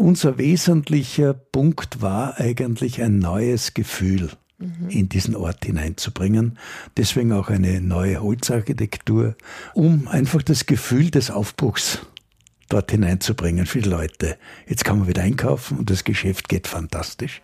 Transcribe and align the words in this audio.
unser 0.00 0.38
wesentlicher 0.38 1.34
Punkt 1.34 2.00
war 2.00 2.40
eigentlich 2.40 3.02
ein 3.02 3.18
neues 3.18 3.74
Gefühl 3.74 4.30
mhm. 4.58 4.88
in 4.88 5.08
diesen 5.10 5.36
Ort 5.36 5.66
hineinzubringen. 5.66 6.58
Deswegen 6.96 7.32
auch 7.32 7.50
eine 7.50 7.82
neue 7.82 8.22
Holzarchitektur, 8.22 9.36
um 9.74 10.08
einfach 10.08 10.42
das 10.42 10.64
Gefühl 10.64 11.10
des 11.10 11.30
Aufbruchs 11.30 11.98
dort 12.70 12.90
hineinzubringen 12.90 13.66
für 13.66 13.82
die 13.82 13.90
Leute. 13.90 14.38
Jetzt 14.66 14.84
kann 14.84 15.00
man 15.00 15.08
wieder 15.08 15.22
einkaufen 15.22 15.76
und 15.76 15.90
das 15.90 16.02
Geschäft 16.04 16.48
geht 16.48 16.66
fantastisch. 16.66 17.42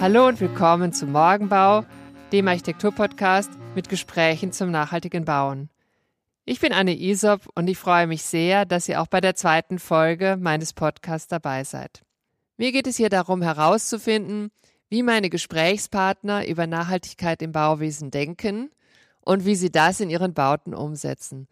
Hallo 0.00 0.28
und 0.28 0.40
willkommen 0.40 0.92
zum 0.92 1.12
Morgenbau, 1.12 1.84
dem 2.32 2.46
Architekturpodcast 2.46 3.59
mit 3.74 3.88
Gesprächen 3.88 4.52
zum 4.52 4.70
nachhaltigen 4.70 5.24
Bauen. 5.24 5.70
Ich 6.44 6.58
bin 6.58 6.72
Anne 6.72 6.98
Isop 6.98 7.48
und 7.54 7.68
ich 7.68 7.78
freue 7.78 8.08
mich 8.08 8.22
sehr, 8.22 8.64
dass 8.64 8.88
ihr 8.88 9.00
auch 9.00 9.06
bei 9.06 9.20
der 9.20 9.36
zweiten 9.36 9.78
Folge 9.78 10.36
meines 10.40 10.72
Podcasts 10.72 11.28
dabei 11.28 11.62
seid. 11.62 12.02
Mir 12.56 12.72
geht 12.72 12.88
es 12.88 12.96
hier 12.96 13.10
darum 13.10 13.42
herauszufinden, 13.42 14.50
wie 14.88 15.04
meine 15.04 15.30
Gesprächspartner 15.30 16.48
über 16.48 16.66
Nachhaltigkeit 16.66 17.42
im 17.42 17.52
Bauwesen 17.52 18.10
denken 18.10 18.70
und 19.20 19.44
wie 19.44 19.54
sie 19.54 19.70
das 19.70 20.00
in 20.00 20.10
ihren 20.10 20.34
Bauten 20.34 20.74
umsetzen. 20.74 21.46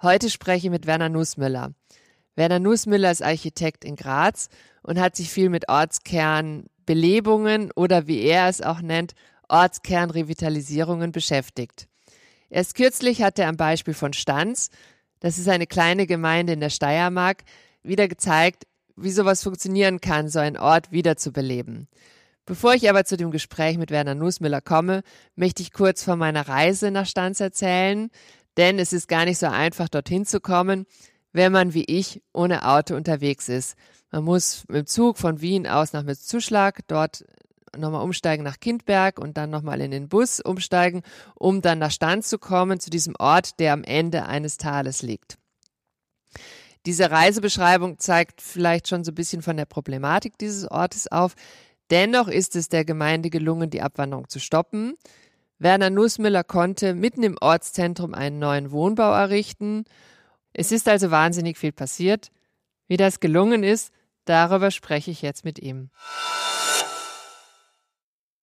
Heute 0.00 0.30
spreche 0.30 0.68
ich 0.68 0.70
mit 0.70 0.86
Werner 0.86 1.08
Nussmüller. 1.08 1.72
Werner 2.36 2.60
Nussmüller 2.60 3.10
ist 3.10 3.22
Architekt 3.22 3.84
in 3.84 3.96
Graz 3.96 4.48
und 4.82 5.00
hat 5.00 5.16
sich 5.16 5.30
viel 5.30 5.48
mit 5.48 5.68
Ortskernbelebungen 5.68 7.72
oder 7.74 8.06
wie 8.06 8.20
er 8.20 8.48
es 8.48 8.62
auch 8.62 8.80
nennt, 8.80 9.14
Ortskernrevitalisierungen 9.48 11.12
beschäftigt. 11.12 11.88
Erst 12.50 12.74
kürzlich 12.74 13.22
hat 13.22 13.38
er 13.38 13.48
am 13.48 13.56
Beispiel 13.56 13.94
von 13.94 14.12
Stanz, 14.12 14.70
das 15.20 15.38
ist 15.38 15.48
eine 15.48 15.66
kleine 15.66 16.06
Gemeinde 16.06 16.52
in 16.52 16.60
der 16.60 16.70
Steiermark, 16.70 17.44
wieder 17.82 18.08
gezeigt, 18.08 18.66
wie 18.96 19.10
sowas 19.10 19.42
funktionieren 19.42 20.00
kann, 20.00 20.28
so 20.28 20.38
ein 20.38 20.56
Ort 20.56 20.90
wiederzubeleben. 20.92 21.88
Bevor 22.44 22.74
ich 22.74 22.88
aber 22.88 23.04
zu 23.04 23.16
dem 23.16 23.30
Gespräch 23.30 23.76
mit 23.76 23.90
Werner 23.90 24.14
Nussmüller 24.14 24.60
komme, 24.60 25.02
möchte 25.34 25.62
ich 25.62 25.72
kurz 25.72 26.04
von 26.04 26.18
meiner 26.18 26.48
Reise 26.48 26.90
nach 26.90 27.06
Stanz 27.06 27.40
erzählen, 27.40 28.10
denn 28.56 28.78
es 28.78 28.92
ist 28.92 29.08
gar 29.08 29.24
nicht 29.24 29.38
so 29.38 29.46
einfach, 29.46 29.88
dorthin 29.88 30.24
zu 30.24 30.40
kommen, 30.40 30.86
wenn 31.32 31.52
man 31.52 31.74
wie 31.74 31.84
ich 31.84 32.22
ohne 32.32 32.66
Auto 32.66 32.94
unterwegs 32.94 33.48
ist. 33.48 33.76
Man 34.10 34.24
muss 34.24 34.64
mit 34.68 34.76
dem 34.76 34.86
Zug 34.86 35.18
von 35.18 35.40
Wien 35.40 35.66
aus 35.66 35.92
nach 35.92 36.04
Mützzuschlag, 36.04 36.80
dort 36.86 37.24
nochmal 37.78 38.02
umsteigen 38.02 38.44
nach 38.44 38.60
Kindberg 38.60 39.18
und 39.18 39.36
dann 39.36 39.50
nochmal 39.50 39.80
in 39.80 39.90
den 39.90 40.08
Bus 40.08 40.40
umsteigen, 40.40 41.02
um 41.34 41.62
dann 41.62 41.78
nach 41.78 41.90
Stand 41.90 42.24
zu 42.24 42.38
kommen, 42.38 42.80
zu 42.80 42.90
diesem 42.90 43.14
Ort, 43.18 43.58
der 43.60 43.72
am 43.72 43.84
Ende 43.84 44.26
eines 44.26 44.56
Tales 44.56 45.02
liegt. 45.02 45.38
Diese 46.86 47.10
Reisebeschreibung 47.10 47.98
zeigt 47.98 48.40
vielleicht 48.40 48.86
schon 48.88 49.02
so 49.02 49.10
ein 49.10 49.16
bisschen 49.16 49.42
von 49.42 49.56
der 49.56 49.64
Problematik 49.64 50.38
dieses 50.38 50.70
Ortes 50.70 51.10
auf. 51.10 51.34
Dennoch 51.90 52.28
ist 52.28 52.54
es 52.54 52.68
der 52.68 52.84
Gemeinde 52.84 53.28
gelungen, 53.28 53.70
die 53.70 53.82
Abwanderung 53.82 54.28
zu 54.28 54.38
stoppen. 54.38 54.94
Werner 55.58 55.90
Nussmüller 55.90 56.44
konnte 56.44 56.94
mitten 56.94 57.22
im 57.22 57.38
Ortszentrum 57.40 58.14
einen 58.14 58.38
neuen 58.38 58.70
Wohnbau 58.70 59.12
errichten. 59.12 59.84
Es 60.52 60.70
ist 60.70 60.88
also 60.88 61.10
wahnsinnig 61.10 61.58
viel 61.58 61.72
passiert. 61.72 62.30
Wie 62.88 62.96
das 62.96 63.20
gelungen 63.20 63.64
ist, 63.64 63.92
darüber 64.24 64.70
spreche 64.70 65.10
ich 65.10 65.22
jetzt 65.22 65.44
mit 65.44 65.58
ihm. 65.58 65.90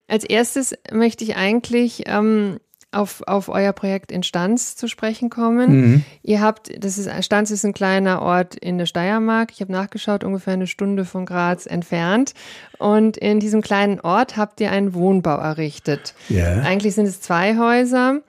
Als 0.08 0.24
erstes 0.24 0.74
möchte 0.90 1.24
ich 1.24 1.36
eigentlich 1.36 2.04
ähm, 2.06 2.58
auf, 2.94 3.22
auf 3.26 3.48
euer 3.48 3.72
Projekt 3.72 4.12
in 4.12 4.22
Stanz 4.22 4.76
zu 4.76 4.88
sprechen 4.88 5.30
kommen. 5.30 5.72
Mhm. 5.72 6.04
Ihr 6.22 6.40
habt, 6.40 6.70
das 6.82 6.98
ist, 6.98 7.10
Stanz 7.24 7.50
ist 7.50 7.64
ein 7.64 7.74
kleiner 7.74 8.22
Ort 8.22 8.54
in 8.54 8.78
der 8.78 8.86
Steiermark. 8.86 9.50
Ich 9.52 9.60
habe 9.60 9.72
nachgeschaut, 9.72 10.24
ungefähr 10.24 10.54
eine 10.54 10.66
Stunde 10.66 11.04
von 11.04 11.26
Graz 11.26 11.66
entfernt. 11.66 12.34
Und 12.78 13.16
in 13.16 13.40
diesem 13.40 13.60
kleinen 13.60 14.00
Ort 14.00 14.36
habt 14.36 14.60
ihr 14.60 14.70
einen 14.70 14.94
Wohnbau 14.94 15.36
errichtet. 15.36 16.14
Ja. 16.28 16.60
Eigentlich 16.60 16.94
sind 16.94 17.06
es 17.06 17.20
zwei 17.20 17.56
Häuser, 17.56 18.20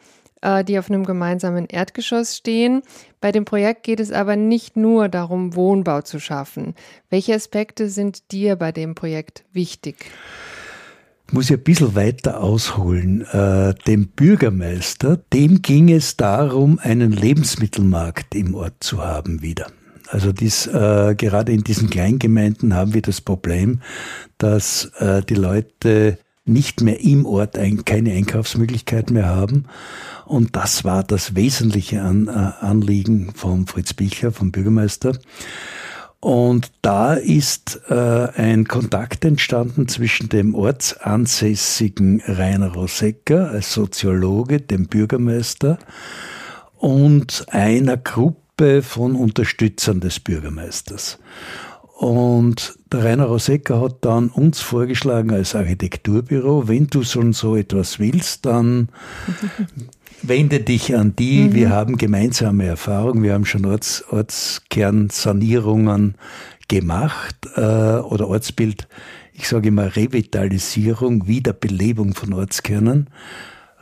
äh, 0.42 0.64
die 0.64 0.80
auf 0.80 0.90
einem 0.90 1.06
gemeinsamen 1.06 1.68
Erdgeschoss 1.68 2.36
stehen. 2.36 2.82
Bei 3.22 3.32
dem 3.32 3.46
Projekt 3.46 3.84
geht 3.84 4.00
es 4.00 4.12
aber 4.12 4.36
nicht 4.36 4.76
nur 4.76 5.10
darum, 5.10 5.56
Wohnbau 5.56 6.02
zu 6.02 6.20
schaffen. 6.20 6.76
Welche 7.10 7.36
Aspekte 7.36 7.90
sind 7.90 8.32
dir 8.32 8.56
bei 8.56 8.72
dem 8.72 8.96
Projekt 8.96 9.44
wichtig? 9.52 10.12
Muss 11.32 11.50
ich 11.50 11.58
ein 11.58 11.64
bisschen 11.64 11.96
weiter 11.96 12.42
ausholen. 12.42 13.22
Äh, 13.22 13.74
dem 13.88 14.08
Bürgermeister, 14.08 15.18
dem 15.34 15.62
ging 15.62 15.92
es 15.92 16.18
darum, 16.18 16.80
einen 16.80 17.12
Lebensmittelmarkt 17.12 18.36
im 18.36 18.56
Ort 18.56 18.76
zu 18.80 19.04
haben 19.04 19.42
wieder. 19.42 19.68
Also 20.08 20.32
dies, 20.32 20.68
äh, 20.68 21.16
gerade 21.18 21.52
in 21.52 21.64
diesen 21.64 21.90
Kleingemeinden 21.90 22.76
haben 22.76 22.94
wir 22.94 23.02
das 23.02 23.22
Problem, 23.22 23.82
dass 24.38 24.86
äh, 25.00 25.24
die 25.24 25.36
Leute 25.36 26.20
nicht 26.46 26.82
mehr 26.82 27.02
im 27.04 27.26
Ort 27.26 27.58
ein, 27.58 27.86
keine 27.86 28.14
Einkaufsmöglichkeit 28.14 29.10
mehr 29.10 29.26
haben. 29.26 29.66
Und 30.26 30.56
das 30.56 30.84
war 30.84 31.04
das 31.04 31.36
wesentliche 31.36 32.02
An, 32.02 32.30
Anliegen 32.30 33.34
von 33.34 33.66
Fritz 33.66 33.94
Bichler, 33.94 34.32
vom 34.32 34.52
Bürgermeister. 34.52 35.18
Und 36.26 36.72
da 36.82 37.14
ist 37.14 37.82
äh, 37.88 37.94
ein 37.94 38.68
Kontakt 38.68 39.24
entstanden 39.26 39.88
zwischen 39.88 40.28
dem 40.28 40.56
ortsansässigen 40.56 42.20
Rainer 42.26 42.74
Rosecker 42.74 43.52
als 43.52 43.72
Soziologe, 43.72 44.60
dem 44.60 44.88
Bürgermeister, 44.88 45.78
und 46.78 47.46
einer 47.50 47.98
Gruppe 47.98 48.82
von 48.82 49.16
Unterstützern 49.16 50.00
des 50.00 50.20
Bürgermeisters. 50.20 51.20
Und 51.96 52.76
der 52.92 53.04
Rainer 53.04 53.26
Rosecker 53.26 53.80
hat 53.80 53.98
dann 54.02 54.30
uns 54.30 54.62
vorgeschlagen 54.62 55.30
als 55.30 55.54
Architekturbüro, 55.54 56.68
wenn 56.68 56.88
du 56.88 57.04
schon 57.04 57.34
so 57.34 57.56
etwas 57.56 58.00
willst, 58.00 58.48
dann 58.48 58.90
wende 60.22 60.60
dich 60.60 60.96
an 60.96 61.16
die. 61.16 61.44
Mhm. 61.44 61.54
Wir 61.54 61.70
haben 61.70 61.98
gemeinsame 61.98 62.66
Erfahrungen. 62.66 63.24
Wir 63.24 63.34
haben 63.34 63.46
schon 63.46 63.66
Orts, 63.66 64.04
Ortskernsanierungen 64.10 66.16
gemacht 66.68 67.36
äh, 67.56 67.62
oder 67.62 68.28
Ortsbild, 68.28 68.88
ich 69.34 69.48
sage 69.48 69.68
immer 69.68 69.96
Revitalisierung, 69.96 71.28
Wiederbelebung 71.28 72.16
von 72.16 72.34
Ortskernen. 72.34 73.10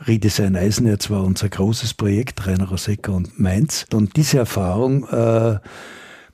Redesign 0.06 0.56
Eisenerz 0.56 1.08
war 1.10 1.22
unser 1.22 1.48
großes 1.48 1.94
Projekt, 1.94 2.46
Rainer 2.46 2.68
Rosecker 2.68 3.12
und 3.12 3.38
Mainz. 3.38 3.86
Und 3.92 4.16
diese 4.16 4.38
Erfahrung 4.38 5.06
äh, 5.08 5.58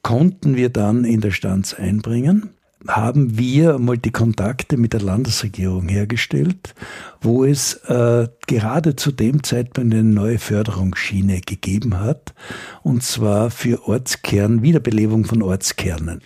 konnten 0.03 0.57
wir 0.57 0.71
dann 0.71 1.05
in 1.05 1.21
der 1.21 1.31
Stanz 1.31 1.75
einbringen 1.75 2.51
haben 2.89 3.39
wir 3.39 3.79
mal 3.79 3.99
die 3.99 4.11
Kontakte 4.11 4.77
mit 4.77 4.93
der 4.93 5.03
Landesregierung 5.03 5.89
hergestellt, 5.89 6.75
wo 7.21 7.45
es 7.45 7.75
äh, 7.85 8.29
gerade 8.47 8.97
zu 8.97 9.13
dem 9.13 9.43
Zeitpunkt 9.43 9.93
eine 9.93 10.03
neue 10.03 10.39
Förderungsschiene 10.39 11.41
gegeben 11.43 12.01
hat, 12.01 12.35
und 12.83 13.03
zwar 13.03 13.51
für 13.51 13.87
Ortskern, 13.87 14.63
Wiederbelebung 14.63 15.25
von 15.25 15.43
Ortskernen. 15.43 16.21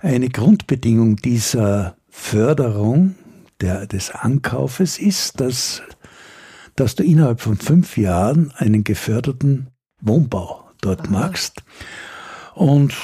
Eine 0.00 0.28
Grundbedingung 0.28 1.16
dieser 1.16 1.96
Förderung 2.08 3.14
der, 3.60 3.86
des 3.86 4.10
Ankaufes 4.10 4.98
ist, 4.98 5.40
dass, 5.40 5.82
dass 6.74 6.96
du 6.96 7.04
innerhalb 7.04 7.40
von 7.40 7.56
fünf 7.56 7.96
Jahren 7.96 8.52
einen 8.56 8.82
geförderten 8.82 9.68
Wohnbau 10.00 10.68
dort 10.80 11.02
Aha. 11.02 11.10
machst. 11.10 11.62
Und 12.54 12.94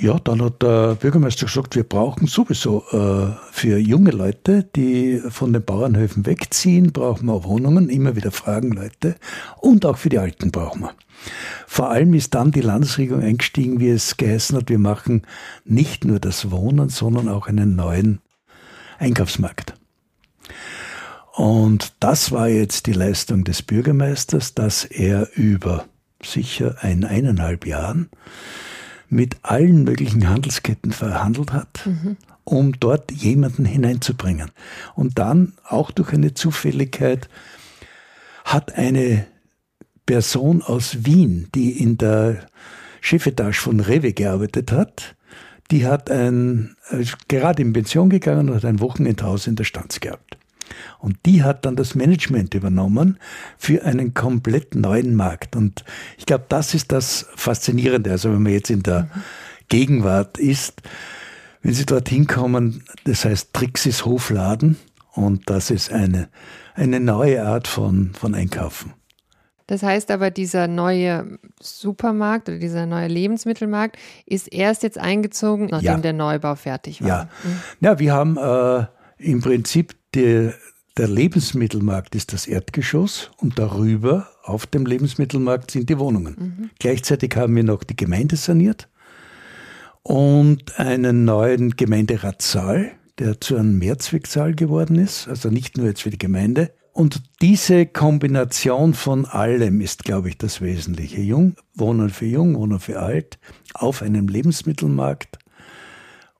ja, 0.00 0.18
dann 0.18 0.42
hat 0.42 0.62
der 0.62 0.94
Bürgermeister 0.94 1.46
gesagt, 1.46 1.74
wir 1.74 1.82
brauchen 1.82 2.26
sowieso 2.26 2.84
äh, 2.92 3.34
für 3.50 3.78
junge 3.78 4.10
Leute, 4.10 4.64
die 4.76 5.20
von 5.28 5.52
den 5.52 5.64
Bauernhöfen 5.64 6.24
wegziehen, 6.26 6.92
brauchen 6.92 7.26
wir 7.26 7.44
Wohnungen, 7.44 7.88
immer 7.88 8.14
wieder 8.14 8.30
fragen 8.30 8.72
Leute. 8.72 9.16
Und 9.60 9.84
auch 9.84 9.98
für 9.98 10.08
die 10.08 10.18
Alten 10.18 10.52
brauchen 10.52 10.82
wir. 10.82 10.94
Vor 11.66 11.90
allem 11.90 12.14
ist 12.14 12.34
dann 12.34 12.52
die 12.52 12.60
Landesregierung 12.60 13.22
eingestiegen, 13.22 13.80
wie 13.80 13.90
es 13.90 14.16
geheißen 14.16 14.56
hat, 14.56 14.68
wir 14.68 14.78
machen 14.78 15.22
nicht 15.64 16.04
nur 16.04 16.20
das 16.20 16.50
Wohnen, 16.50 16.88
sondern 16.90 17.28
auch 17.28 17.48
einen 17.48 17.74
neuen 17.74 18.20
Einkaufsmarkt. 18.98 19.74
Und 21.34 21.94
das 22.00 22.30
war 22.30 22.48
jetzt 22.48 22.86
die 22.86 22.92
Leistung 22.92 23.44
des 23.44 23.62
Bürgermeisters, 23.62 24.54
dass 24.54 24.84
er 24.84 25.28
über 25.36 25.86
sicher 26.22 26.76
ein, 26.80 27.04
eineinhalb 27.04 27.66
Jahren 27.66 28.10
mit 29.08 29.36
allen 29.42 29.84
möglichen 29.84 30.28
Handelsketten 30.28 30.92
verhandelt 30.92 31.52
hat, 31.52 31.86
mhm. 31.86 32.16
um 32.44 32.78
dort 32.78 33.10
jemanden 33.12 33.64
hineinzubringen. 33.64 34.50
Und 34.94 35.18
dann, 35.18 35.54
auch 35.64 35.90
durch 35.90 36.12
eine 36.12 36.34
Zufälligkeit, 36.34 37.28
hat 38.44 38.74
eine 38.76 39.26
Person 40.06 40.62
aus 40.62 41.04
Wien, 41.04 41.48
die 41.54 41.82
in 41.82 41.98
der 41.98 42.46
Chefetage 43.00 43.60
von 43.60 43.80
Rewe 43.80 44.12
gearbeitet 44.12 44.72
hat, 44.72 45.16
die 45.70 45.86
hat 45.86 46.10
ein, 46.10 46.76
äh, 46.90 47.04
gerade 47.28 47.62
in 47.62 47.72
Pension 47.72 48.08
gegangen 48.08 48.48
und 48.48 48.56
hat 48.56 48.64
ein 48.64 48.80
Wochenendhaus 48.80 49.46
in 49.46 49.56
der 49.56 49.64
Stanz 49.64 50.00
gehabt. 50.00 50.37
Und 50.98 51.16
die 51.26 51.42
hat 51.42 51.64
dann 51.64 51.76
das 51.76 51.94
Management 51.94 52.54
übernommen 52.54 53.18
für 53.56 53.84
einen 53.84 54.14
komplett 54.14 54.74
neuen 54.74 55.14
Markt. 55.14 55.56
Und 55.56 55.84
ich 56.16 56.26
glaube, 56.26 56.44
das 56.48 56.74
ist 56.74 56.92
das 56.92 57.26
Faszinierende. 57.34 58.10
Also 58.10 58.32
wenn 58.32 58.42
man 58.42 58.52
jetzt 58.52 58.70
in 58.70 58.82
der 58.82 59.08
Gegenwart 59.68 60.38
ist, 60.38 60.82
wenn 61.62 61.74
Sie 61.74 61.86
dorthin 61.86 62.26
kommen, 62.26 62.84
das 63.04 63.24
heißt 63.24 63.52
Trixis 63.52 64.04
Hofladen 64.04 64.76
und 65.12 65.50
das 65.50 65.70
ist 65.70 65.92
eine, 65.92 66.28
eine 66.74 67.00
neue 67.00 67.44
Art 67.44 67.68
von, 67.68 68.12
von 68.14 68.34
Einkaufen. 68.34 68.94
Das 69.68 69.82
heißt 69.82 70.10
aber, 70.10 70.30
dieser 70.30 70.66
neue 70.66 71.38
Supermarkt 71.60 72.48
oder 72.48 72.58
dieser 72.58 72.86
neue 72.86 73.06
Lebensmittelmarkt 73.06 73.98
ist 74.24 74.50
erst 74.50 74.82
jetzt 74.82 74.98
eingezogen, 74.98 75.66
nachdem 75.66 75.86
ja. 75.86 75.98
der 75.98 76.12
Neubau 76.14 76.54
fertig 76.54 77.02
war. 77.02 77.08
Ja, 77.08 77.28
mhm. 77.44 77.60
ja 77.80 77.98
wir 77.98 78.12
haben 78.14 78.36
äh, 78.38 78.86
im 79.18 79.42
Prinzip 79.42 79.94
die, 80.14 80.50
der 80.96 81.08
Lebensmittelmarkt 81.08 82.14
ist 82.14 82.32
das 82.32 82.46
Erdgeschoss 82.46 83.30
und 83.36 83.58
darüber 83.58 84.28
auf 84.42 84.66
dem 84.66 84.86
Lebensmittelmarkt 84.86 85.70
sind 85.70 85.88
die 85.88 85.98
Wohnungen. 85.98 86.36
Mhm. 86.38 86.70
Gleichzeitig 86.78 87.36
haben 87.36 87.54
wir 87.54 87.64
noch 87.64 87.84
die 87.84 87.96
Gemeinde 87.96 88.36
saniert 88.36 88.88
und 90.02 90.78
einen 90.78 91.24
neuen 91.24 91.76
Gemeinderatssaal, 91.76 92.92
der 93.18 93.40
zu 93.40 93.56
einem 93.56 93.78
Mehrzwecksaal 93.78 94.54
geworden 94.54 94.96
ist, 94.96 95.28
also 95.28 95.50
nicht 95.50 95.76
nur 95.76 95.86
jetzt 95.86 96.02
für 96.02 96.10
die 96.10 96.18
Gemeinde, 96.18 96.72
und 96.98 97.22
diese 97.42 97.86
Kombination 97.86 98.92
von 98.92 99.24
allem 99.24 99.80
ist, 99.80 100.02
glaube 100.02 100.30
ich, 100.30 100.36
das 100.36 100.60
Wesentliche. 100.60 101.20
Jung, 101.20 101.54
Wohnen 101.74 102.10
für 102.10 102.26
Jung, 102.26 102.56
Wohnen 102.56 102.80
für 102.80 102.98
Alt, 102.98 103.38
auf 103.72 104.02
einem 104.02 104.26
Lebensmittelmarkt 104.26 105.38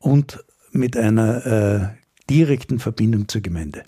und 0.00 0.44
mit 0.72 0.96
einer 0.96 1.46
äh, 1.46 1.88
direkten 2.30 2.78
Verbindung 2.78 3.28
zur 3.28 3.40
Gemeinde. 3.40 3.84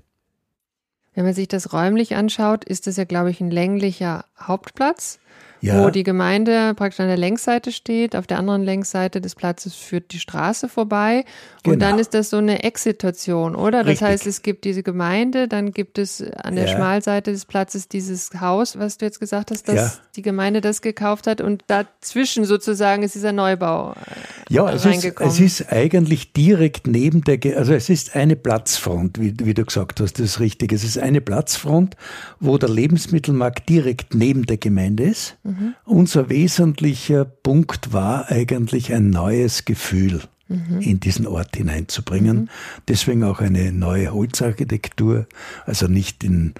Wenn 1.14 1.24
man 1.24 1.34
sich 1.34 1.48
das 1.48 1.72
räumlich 1.72 2.14
anschaut, 2.14 2.64
ist 2.64 2.86
das 2.86 2.96
ja, 2.96 3.04
glaube 3.04 3.30
ich, 3.30 3.40
ein 3.40 3.50
länglicher 3.50 4.24
Hauptplatz 4.38 5.18
ja. 5.60 5.82
wo 5.82 5.90
die 5.90 6.02
Gemeinde 6.02 6.74
praktisch 6.74 7.00
an 7.00 7.08
der 7.08 7.16
Längsseite 7.16 7.72
steht. 7.72 8.16
Auf 8.16 8.26
der 8.26 8.38
anderen 8.38 8.62
Längsseite 8.62 9.20
des 9.20 9.34
Platzes 9.34 9.74
führt 9.74 10.12
die 10.12 10.18
Straße 10.18 10.68
vorbei. 10.68 11.24
Und 11.66 11.74
genau. 11.74 11.90
dann 11.90 11.98
ist 11.98 12.14
das 12.14 12.30
so 12.30 12.38
eine 12.38 12.62
Ex-Situation, 12.62 13.54
oder? 13.54 13.80
Das 13.80 13.88
Richtig. 13.88 14.08
heißt, 14.08 14.26
es 14.26 14.42
gibt 14.42 14.64
diese 14.64 14.82
Gemeinde, 14.82 15.46
dann 15.46 15.72
gibt 15.72 15.98
es 15.98 16.22
an 16.22 16.56
der 16.56 16.66
ja. 16.66 16.74
Schmalseite 16.74 17.32
des 17.32 17.44
Platzes 17.44 17.88
dieses 17.88 18.30
Haus, 18.40 18.78
was 18.78 18.96
du 18.96 19.04
jetzt 19.04 19.20
gesagt 19.20 19.50
hast, 19.50 19.68
dass 19.68 19.74
ja. 19.74 19.92
die 20.16 20.22
Gemeinde 20.22 20.62
das 20.62 20.80
gekauft 20.80 21.26
hat. 21.26 21.40
Und 21.40 21.64
dazwischen 21.66 22.44
sozusagen 22.44 23.02
ist 23.02 23.14
dieser 23.14 23.32
Neubau 23.32 23.92
äh, 23.92 24.54
ja, 24.54 24.72
es 24.72 24.86
reingekommen. 24.86 25.30
Ist, 25.30 25.40
es 25.40 25.60
ist 25.60 25.72
eigentlich 25.72 26.32
direkt 26.32 26.86
neben 26.86 27.22
der, 27.22 27.36
Ge 27.36 27.56
also 27.56 27.74
es 27.74 27.90
ist 27.90 28.16
eine 28.16 28.36
Platzfront, 28.36 29.20
wie, 29.20 29.34
wie 29.40 29.54
du 29.54 29.64
gesagt 29.64 30.00
hast, 30.00 30.14
das 30.14 30.24
ist 30.24 30.40
richtig. 30.40 30.72
Es 30.72 30.84
ist 30.84 30.98
eine 30.98 31.20
Platzfront, 31.20 31.96
wo 32.38 32.56
der 32.56 32.70
Lebensmittelmarkt 32.70 33.68
direkt 33.68 34.14
neben 34.14 34.46
der 34.46 34.56
Gemeinde 34.56 35.04
ist. 35.04 35.36
Mhm. 35.42 35.49
Mhm. 35.50 35.74
Unser 35.84 36.28
wesentlicher 36.28 37.24
Punkt 37.24 37.92
war 37.92 38.30
eigentlich 38.30 38.92
ein 38.92 39.10
neues 39.10 39.64
Gefühl 39.64 40.22
mhm. 40.48 40.80
in 40.80 41.00
diesen 41.00 41.26
Ort 41.26 41.56
hineinzubringen. 41.56 42.36
Mhm. 42.36 42.48
Deswegen 42.88 43.24
auch 43.24 43.40
eine 43.40 43.72
neue 43.72 44.12
Holzarchitektur, 44.12 45.26
also 45.66 45.86
nicht 45.86 46.22
in, 46.24 46.54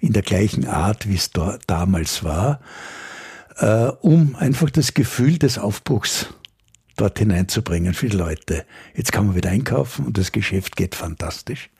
in 0.00 0.12
der 0.12 0.22
gleichen 0.22 0.66
Art, 0.66 1.08
wie 1.08 1.14
es 1.14 1.30
da, 1.30 1.58
damals 1.66 2.22
war, 2.24 2.60
äh, 3.56 3.88
um 4.00 4.36
einfach 4.36 4.70
das 4.70 4.94
Gefühl 4.94 5.38
des 5.38 5.58
Aufbruchs 5.58 6.28
dort 6.96 7.18
hineinzubringen 7.18 7.94
für 7.94 8.08
die 8.08 8.16
Leute. 8.16 8.64
Jetzt 8.94 9.12
kann 9.12 9.26
man 9.26 9.36
wieder 9.36 9.50
einkaufen 9.50 10.06
und 10.06 10.18
das 10.18 10.32
Geschäft 10.32 10.76
geht 10.76 10.94
fantastisch. 10.94 11.70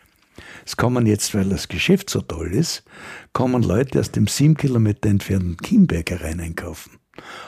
Es 0.65 0.77
kommen 0.77 1.07
jetzt, 1.07 1.35
weil 1.35 1.49
das 1.49 1.69
Geschäft 1.69 2.11
so 2.11 2.21
toll 2.21 2.53
ist, 2.53 2.85
kommen 3.33 3.63
Leute 3.63 4.01
aus 4.01 4.11
dem 4.11 4.27
sieben 4.27 4.57
Kilometer 4.57 5.09
entfernten 5.09 5.57
Chiemberger 5.63 6.21
rein 6.21 6.41
einkaufen. 6.41 6.93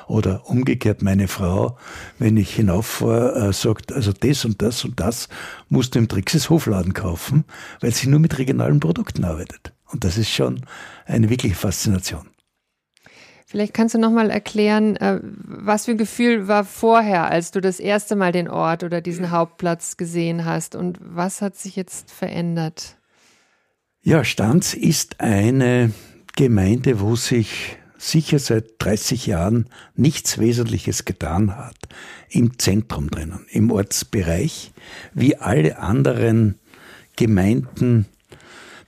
Oder 0.07 0.49
umgekehrt 0.49 1.03
meine 1.03 1.29
Frau, 1.29 1.77
wenn 2.19 2.37
ich 2.37 2.55
hinauffahre, 2.55 3.49
äh, 3.49 3.53
sagt, 3.53 3.93
also 3.93 4.13
das 4.13 4.45
und 4.45 4.63
das 4.63 4.85
und 4.85 4.99
das 4.99 5.29
musst 5.69 5.95
du 5.95 5.99
im 5.99 6.09
Trixes 6.09 6.49
Hofladen 6.49 6.95
kaufen, 6.95 7.45
weil 7.81 7.93
sie 7.93 8.09
nur 8.09 8.21
mit 8.21 8.39
regionalen 8.39 8.81
Produkten 8.81 9.25
arbeitet. 9.25 9.73
Und 9.91 10.05
das 10.05 10.17
ist 10.17 10.31
schon 10.31 10.65
eine 11.07 11.31
wirkliche 11.31 11.55
Faszination. 11.55 12.29
Vielleicht 13.51 13.73
kannst 13.73 13.95
du 13.95 13.99
nochmal 13.99 14.29
erklären, 14.29 14.97
äh, 14.97 15.21
was 15.23 15.87
für 15.87 15.93
ein 15.93 15.97
Gefühl 15.97 16.49
war 16.49 16.65
vorher, 16.65 17.31
als 17.31 17.51
du 17.51 17.63
das 17.63 17.81
erste 17.81 18.15
Mal 18.15 18.31
den 18.31 18.47
Ort 18.47 18.85
oder 18.85 19.01
diesen 19.01 19.31
Hauptplatz 19.31 19.97
gesehen 19.97 20.45
hast 20.45 20.75
und 20.75 20.99
was 21.01 21.41
hat 21.41 21.57
sich 21.57 21.75
jetzt 21.75 22.11
verändert? 22.11 22.99
Ja, 24.03 24.23
Stanz 24.23 24.75
ist 24.75 25.23
eine 25.23 25.93
Gemeinde, 26.37 27.01
wo 27.01 27.17
sich 27.17 27.79
sicher 27.97 28.39
seit 28.39 28.67
30 28.81 29.27
Jahren 29.27 29.71
nichts 29.97 30.37
Wesentliches 30.37 31.07
getan 31.07 31.57
hat. 31.57 31.75
Im 32.29 32.59
Zentrum 32.59 33.09
drinnen, 33.09 33.47
im 33.51 33.71
Ortsbereich, 33.71 34.73
wie 35.15 35.37
alle 35.37 35.79
anderen 35.79 36.57
Gemeinden 37.17 38.05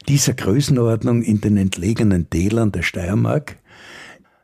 dieser 0.07 0.35
Größenordnung 0.35 1.23
in 1.23 1.41
den 1.41 1.57
entlegenen 1.57 2.29
Tälern 2.29 2.73
der 2.73 2.83
Steiermark 2.83 3.57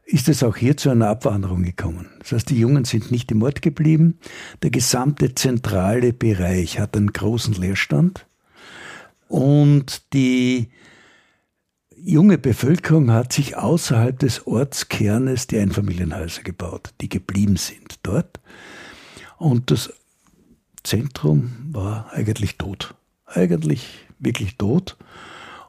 ist 0.06 0.28
es 0.28 0.44
auch 0.44 0.56
hier 0.56 0.76
zu 0.76 0.88
einer 0.88 1.08
Abwanderung 1.08 1.64
gekommen. 1.64 2.08
Das 2.20 2.30
heißt, 2.32 2.50
die 2.50 2.58
Jungen 2.58 2.84
sind 2.84 3.10
nicht 3.10 3.30
im 3.32 3.42
Ort 3.42 3.60
geblieben. 3.60 4.18
Der 4.62 4.70
gesamte 4.70 5.34
zentrale 5.34 6.12
Bereich 6.12 6.78
hat 6.78 6.96
einen 6.96 7.12
großen 7.12 7.54
Leerstand. 7.54 8.24
Und 9.28 10.12
die 10.12 10.68
junge 11.96 12.38
Bevölkerung 12.38 13.10
hat 13.10 13.32
sich 13.32 13.56
außerhalb 13.56 14.16
des 14.16 14.46
Ortskernes 14.46 15.48
die 15.48 15.58
Einfamilienhäuser 15.58 16.44
gebaut, 16.44 16.94
die 17.00 17.08
geblieben 17.08 17.56
sind 17.56 17.98
dort. 18.04 18.38
Und 19.38 19.72
das 19.72 19.92
Zentrum 20.84 21.52
war 21.72 22.12
eigentlich 22.12 22.58
tot. 22.58 22.94
Eigentlich 23.26 24.06
wirklich 24.20 24.56
tot. 24.56 24.96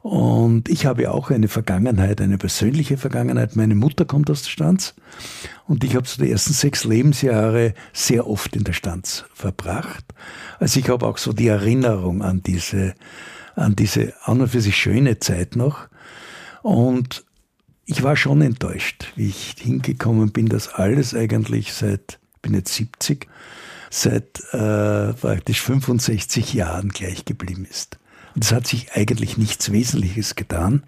Und 0.08 0.70
ich 0.70 0.86
habe 0.86 1.10
auch 1.10 1.30
eine 1.30 1.48
Vergangenheit, 1.48 2.22
eine 2.22 2.38
persönliche 2.38 2.96
Vergangenheit. 2.96 3.56
Meine 3.56 3.74
Mutter 3.74 4.06
kommt 4.06 4.30
aus 4.30 4.40
der 4.40 4.48
Stanz 4.48 4.94
und 5.66 5.84
ich 5.84 5.94
habe 5.94 6.08
so 6.08 6.22
die 6.22 6.30
ersten 6.30 6.54
sechs 6.54 6.84
Lebensjahre 6.84 7.74
sehr 7.92 8.26
oft 8.26 8.56
in 8.56 8.64
der 8.64 8.72
Stanz 8.72 9.26
verbracht. 9.34 10.06
Also 10.60 10.80
ich 10.80 10.88
habe 10.88 11.06
auch 11.06 11.18
so 11.18 11.34
die 11.34 11.48
Erinnerung 11.48 12.22
an 12.22 12.42
diese, 12.42 12.94
an 13.54 13.76
diese 13.76 14.14
an 14.24 14.40
und 14.40 14.48
für 14.48 14.62
sich 14.62 14.78
schöne 14.78 15.18
Zeit 15.18 15.56
noch. 15.56 15.88
Und 16.62 17.26
ich 17.84 18.02
war 18.02 18.16
schon 18.16 18.40
enttäuscht, 18.40 19.12
wie 19.14 19.28
ich 19.28 19.56
hingekommen 19.58 20.32
bin, 20.32 20.46
dass 20.46 20.68
alles 20.68 21.14
eigentlich 21.14 21.74
seit, 21.74 22.18
ich 22.36 22.40
bin 22.40 22.54
jetzt 22.54 22.72
70, 22.72 23.26
seit 23.90 24.40
äh, 24.54 25.12
praktisch 25.12 25.60
65 25.60 26.54
Jahren 26.54 26.88
gleich 26.88 27.26
geblieben 27.26 27.66
ist. 27.68 27.98
Es 28.40 28.52
hat 28.52 28.66
sich 28.66 28.92
eigentlich 28.92 29.36
nichts 29.36 29.72
Wesentliches 29.72 30.34
getan. 30.34 30.82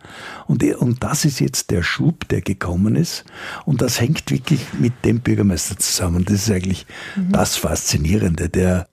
Und, 0.46 0.62
und 0.62 1.02
das 1.02 1.24
ist 1.24 1.40
jetzt 1.40 1.70
der 1.70 1.82
Schub, 1.82 2.28
der 2.28 2.40
gekommen 2.40 2.96
ist. 2.96 3.24
Und 3.64 3.82
das 3.82 4.00
hängt 4.00 4.30
wirklich 4.30 4.60
mit 4.78 5.04
dem 5.04 5.20
Bürgermeister 5.20 5.78
zusammen. 5.78 6.24
Das 6.24 6.34
ist 6.34 6.50
eigentlich 6.50 6.86
mhm. 7.16 7.32
das 7.32 7.56
Faszinierende. 7.56 8.48
Der, 8.48 8.88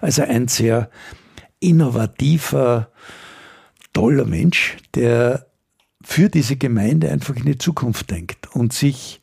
also 0.00 0.22
ein 0.22 0.48
sehr 0.48 0.90
innovativer, 1.60 2.90
toller 3.92 4.24
Mensch, 4.24 4.76
der 4.94 5.46
für 6.02 6.28
diese 6.28 6.56
Gemeinde 6.56 7.10
einfach 7.10 7.36
in 7.36 7.44
die 7.44 7.58
Zukunft 7.58 8.10
denkt 8.10 8.54
und 8.54 8.72
sich 8.72 9.20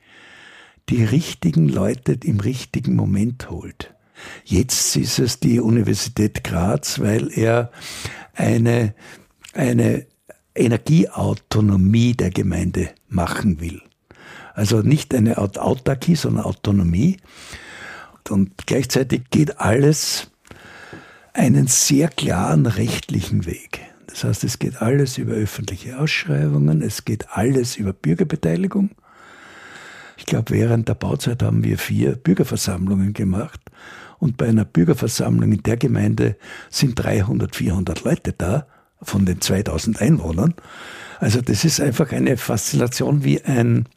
die 0.89 1.03
richtigen 1.03 1.67
Leute 1.67 2.17
im 2.23 2.39
richtigen 2.39 2.95
Moment 2.95 3.49
holt. 3.49 3.93
Jetzt 4.45 4.95
ist 4.95 5.19
es 5.19 5.39
die 5.39 5.59
Universität 5.59 6.43
Graz, 6.43 6.99
weil 6.99 7.29
er 7.31 7.71
eine, 8.37 8.93
eine 9.53 10.05
Energieautonomie 10.55 12.13
der 12.13 12.29
Gemeinde 12.29 12.89
machen 13.09 13.59
will. 13.59 13.81
Also 14.53 14.81
nicht 14.81 15.13
eine 15.13 15.37
Autarkie, 15.37 16.15
sondern 16.15 16.45
Autonomie. 16.45 17.17
Und 18.29 18.65
gleichzeitig 18.65 19.29
geht 19.29 19.59
alles 19.59 20.31
einen 21.33 21.67
sehr 21.67 22.07
klaren 22.09 22.65
rechtlichen 22.65 23.45
Weg. 23.45 23.81
Das 24.07 24.23
heißt, 24.23 24.43
es 24.43 24.57
geht 24.57 24.81
alles 24.81 25.17
über 25.19 25.33
öffentliche 25.33 25.99
Ausschreibungen, 25.99 26.81
es 26.81 27.05
geht 27.05 27.29
alles 27.29 27.75
über 27.75 27.93
Bürgerbeteiligung. 27.93 28.89
Ich 30.27 30.31
glaube, 30.31 30.53
während 30.55 30.89
der 30.89 30.95
Bauzeit 30.95 31.41
haben 31.41 31.63
wir 31.63 31.77
vier 31.77 32.17
Bürgerversammlungen 32.17 33.13
gemacht 33.13 33.61
und 34.19 34.35
bei 34.35 34.49
einer 34.49 34.65
Bürgerversammlung 34.65 35.53
in 35.53 35.63
der 35.63 35.77
Gemeinde 35.77 36.35
sind 36.69 36.95
300, 36.95 37.55
400 37.55 38.03
Leute 38.03 38.33
da 38.33 38.67
von 39.01 39.25
den 39.25 39.39
2000 39.39 40.01
Einwohnern. 40.01 40.53
Also 41.21 41.39
das 41.39 41.63
ist 41.63 41.79
einfach 41.79 42.11
eine 42.11 42.35
Faszination, 42.35 43.23
wie 43.23 43.41
ein, 43.41 43.87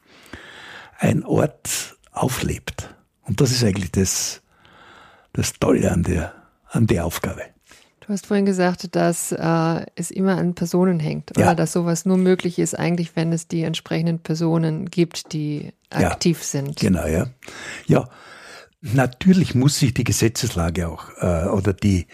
ein 1.01 1.25
Ort 1.25 1.99
auflebt. 2.13 2.95
Und 3.25 3.41
das 3.41 3.51
ist 3.51 3.65
eigentlich 3.65 3.91
das, 3.91 4.41
das 5.33 5.55
Tolle 5.55 5.91
an 5.91 6.05
der, 6.05 6.33
an 6.69 6.87
der 6.87 7.07
Aufgabe. 7.07 7.43
Du 8.11 8.15
hast 8.15 8.27
vorhin 8.27 8.45
gesagt, 8.45 8.97
dass 8.97 9.31
äh, 9.31 9.87
es 9.95 10.11
immer 10.11 10.37
an 10.37 10.57
Personen 10.57 10.99
hängt 10.99 11.31
oder 11.31 11.47
Ja. 11.47 11.55
dass 11.55 11.73
sowas 11.73 12.07
nur 12.07 12.17
möglich 12.17 12.59
ist, 12.59 12.77
eigentlich, 12.77 13.15
wenn 13.15 13.33
es 13.33 13.47
die 13.47 13.63
entsprechenden 13.63 14.19
Personen 14.19 14.91
gibt, 14.91 15.33
die 15.33 15.73
Ja. 15.93 16.09
aktiv 16.09 16.43
sind. 16.43 16.81
Genau, 16.81 17.07
ja. 17.07 17.29
Ja, 17.87 18.09
natürlich 18.81 19.55
muss 19.55 19.79
sich 19.79 19.95
die 19.95 20.03
Gesetzeslage 20.03 20.89
auch 20.89 21.05
äh, 21.21 21.47
oder 21.51 21.73
die, 21.73 22.09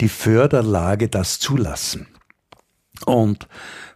die 0.00 0.08
Förderlage 0.08 1.08
das 1.08 1.38
zulassen. 1.38 2.06
Und 3.04 3.48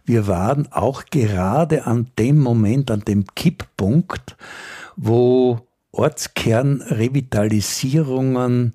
wir 0.05 0.27
waren 0.27 0.71
auch 0.71 1.05
gerade 1.05 1.87
an 1.87 2.11
dem 2.19 2.39
Moment, 2.41 2.91
an 2.91 2.99
dem 2.99 3.25
Kipppunkt, 3.33 4.37
wo 4.97 5.61
Ortskernrevitalisierungen 5.93 8.73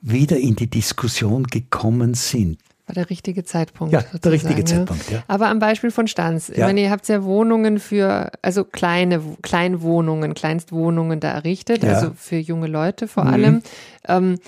wieder 0.00 0.36
in 0.36 0.56
die 0.56 0.68
Diskussion 0.68 1.44
gekommen 1.44 2.14
sind. 2.14 2.58
War 2.86 2.94
der 2.94 3.10
richtige 3.10 3.44
Zeitpunkt. 3.44 3.92
Ja, 3.92 4.02
der 4.24 4.32
richtige 4.32 4.64
Zeitpunkt, 4.64 5.10
ja. 5.10 5.22
Aber 5.28 5.48
am 5.48 5.58
Beispiel 5.58 5.90
von 5.90 6.06
Stanz. 6.08 6.48
Ich 6.48 6.56
Ja. 6.56 6.66
meine, 6.66 6.80
ihr 6.80 6.90
habt 6.90 7.06
ja 7.08 7.22
Wohnungen 7.22 7.80
für, 7.80 8.30
also 8.40 8.64
kleine, 8.64 9.20
Kleinwohnungen, 9.42 10.32
Kleinstwohnungen 10.32 11.20
da 11.20 11.32
errichtet, 11.32 11.82
Ja. 11.82 11.88
Mhm. 11.90 11.94
also 11.94 12.10
für 12.16 12.36
junge 12.38 12.66
Leute 12.66 13.06
vor 13.06 13.26
allem. 13.26 13.62
Ähm, 14.06 14.38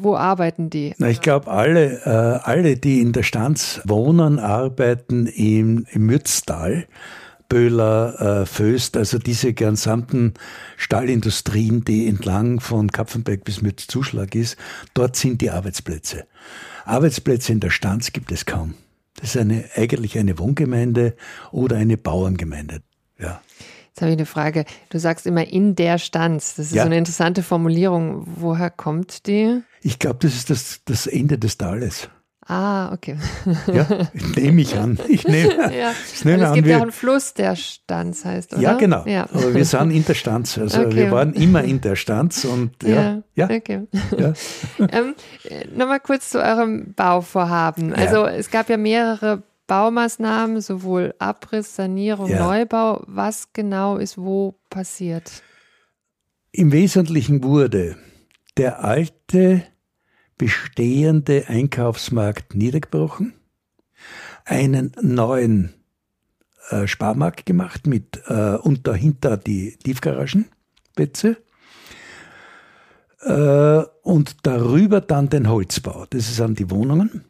wo 0.00 0.16
arbeiten 0.16 0.68
die? 0.70 0.94
Na, 0.98 1.08
ich 1.08 1.20
glaube, 1.22 1.50
alle, 1.50 2.02
äh, 2.04 2.40
alle, 2.44 2.76
die 2.76 3.00
in 3.00 3.12
der 3.12 3.22
Stanz 3.22 3.80
wohnen, 3.84 4.38
arbeiten 4.38 5.26
im, 5.26 5.86
im 5.90 6.06
Mürztal. 6.06 6.86
Böhler, 7.48 8.42
äh, 8.42 8.46
Föst, 8.46 8.96
also 8.96 9.18
diese 9.18 9.54
gesamten 9.54 10.34
Stahlindustrien, 10.76 11.84
die 11.84 12.06
entlang 12.06 12.60
von 12.60 12.90
Kapfenberg 12.90 13.44
bis 13.44 13.62
Mürz 13.62 13.86
Zuschlag 13.86 14.34
ist, 14.34 14.56
dort 14.94 15.16
sind 15.16 15.40
die 15.40 15.50
Arbeitsplätze. 15.50 16.26
Arbeitsplätze 16.84 17.52
in 17.52 17.60
der 17.60 17.70
Stanz 17.70 18.12
gibt 18.12 18.32
es 18.32 18.46
kaum. 18.46 18.74
Das 19.20 19.34
ist 19.34 19.40
eine, 19.40 19.64
eigentlich 19.74 20.18
eine 20.18 20.38
Wohngemeinde 20.38 21.16
oder 21.50 21.76
eine 21.76 21.96
Bauerngemeinde. 21.96 22.82
Ja. 23.18 23.40
Jetzt 23.88 24.00
habe 24.02 24.12
ich 24.12 24.18
eine 24.18 24.26
Frage. 24.26 24.64
Du 24.90 24.98
sagst 24.98 25.26
immer 25.26 25.46
in 25.48 25.74
der 25.74 25.98
Stanz. 25.98 26.54
Das 26.54 26.66
ist 26.66 26.74
Ja. 26.74 26.82
so 26.82 26.86
eine 26.86 26.98
interessante 26.98 27.42
Formulierung. 27.42 28.22
Woher 28.36 28.70
kommt 28.70 29.26
die? 29.26 29.60
Ich 29.82 29.98
glaube, 29.98 30.18
das 30.22 30.34
ist 30.34 30.50
das, 30.50 30.80
das 30.84 31.06
Ende 31.06 31.36
des 31.38 31.58
Tales. 31.58 32.08
Ah, 32.50 32.92
okay. 32.94 33.18
Ja, 33.72 33.86
nehme 34.34 34.62
ich 34.62 34.74
an. 34.78 34.98
Ich 35.06 35.28
nehme, 35.28 35.54
ja. 35.78 35.92
ich 36.14 36.24
nehme 36.24 36.38
Und 36.38 36.42
es 36.44 36.48
an, 36.48 36.54
gibt 36.54 36.66
wir- 36.66 36.72
ja 36.72 36.78
auch 36.78 36.82
einen 36.82 36.92
Fluss, 36.92 37.34
der 37.34 37.54
Stanz 37.56 38.24
heißt, 38.24 38.54
oder? 38.54 38.62
Ja, 38.62 38.72
genau. 38.74 39.04
Ja. 39.06 39.24
Aber 39.32 39.54
wir 39.54 39.64
sind 39.66 39.90
in 39.90 40.02
der 40.06 40.14
Stanz. 40.14 40.56
Also 40.56 40.80
Okay. 40.80 40.96
wir 40.96 41.10
waren 41.10 41.34
immer 41.34 41.62
in 41.62 41.82
der 41.82 41.94
Stanz 41.94 42.46
und 42.46 42.82
ja, 42.82 43.22
ja, 43.34 43.44
okay. 43.50 43.86
ja. 44.16 44.32
ähm, 44.92 45.14
Nochmal 45.76 46.00
kurz 46.00 46.30
zu 46.30 46.42
eurem 46.42 46.94
Bauvorhaben. 46.94 47.90
Ja. 47.90 47.96
Also 47.96 48.24
es 48.24 48.50
gab 48.50 48.70
ja 48.70 48.78
mehrere 48.78 49.42
Baumaßnahmen, 49.66 50.62
sowohl 50.62 51.14
Abriss, 51.18 51.76
Sanierung, 51.76 52.30
Ja. 52.30 52.46
Neubau. 52.46 53.02
Was 53.06 53.52
genau 53.52 53.98
ist 53.98 54.16
wo 54.16 54.54
passiert? 54.70 55.42
Im 56.52 56.72
Wesentlichen 56.72 57.44
wurde 57.44 57.96
der 58.56 58.82
alte 58.82 59.62
bestehende 60.38 61.48
Einkaufsmarkt 61.48 62.54
niedergebrochen, 62.54 63.34
einen 64.44 64.92
neuen 65.02 65.74
äh, 66.70 66.86
Sparmarkt 66.86 67.44
gemacht 67.44 67.86
mit 67.86 68.22
äh, 68.26 68.54
und 68.54 68.86
dahinter 68.86 69.36
die 69.36 69.76
Tiefgaragenplätze 69.76 71.36
äh, 73.22 73.82
und 74.02 74.36
darüber 74.42 75.00
dann 75.00 75.28
den 75.28 75.48
Holzbau. 75.48 76.06
Das 76.10 76.36
sind 76.36 76.58
die 76.58 76.70
Wohnungen. 76.70 77.24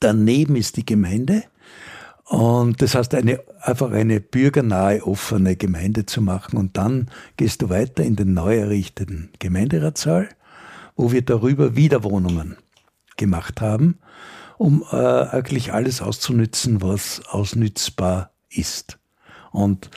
Daneben 0.00 0.56
ist 0.56 0.76
die 0.76 0.86
Gemeinde. 0.86 1.44
Und 2.24 2.82
das 2.82 2.94
heißt, 2.94 3.14
eine, 3.14 3.40
einfach 3.60 3.90
eine 3.90 4.20
bürgernahe, 4.20 5.02
offene 5.06 5.56
Gemeinde 5.56 6.04
zu 6.04 6.20
machen. 6.20 6.58
Und 6.58 6.76
dann 6.76 7.10
gehst 7.38 7.62
du 7.62 7.70
weiter 7.70 8.02
in 8.02 8.16
den 8.16 8.34
neu 8.34 8.58
errichteten 8.58 9.30
Gemeinderatssaal, 9.38 10.28
wo 10.98 11.12
wir 11.12 11.22
darüber 11.22 11.76
wieder 11.76 12.02
Wohnungen 12.02 12.56
gemacht 13.16 13.60
haben, 13.60 14.00
um 14.58 14.84
äh, 14.90 14.96
eigentlich 14.96 15.72
alles 15.72 16.02
auszunützen, 16.02 16.82
was 16.82 17.22
ausnützbar 17.28 18.32
ist. 18.50 18.98
Und 19.52 19.90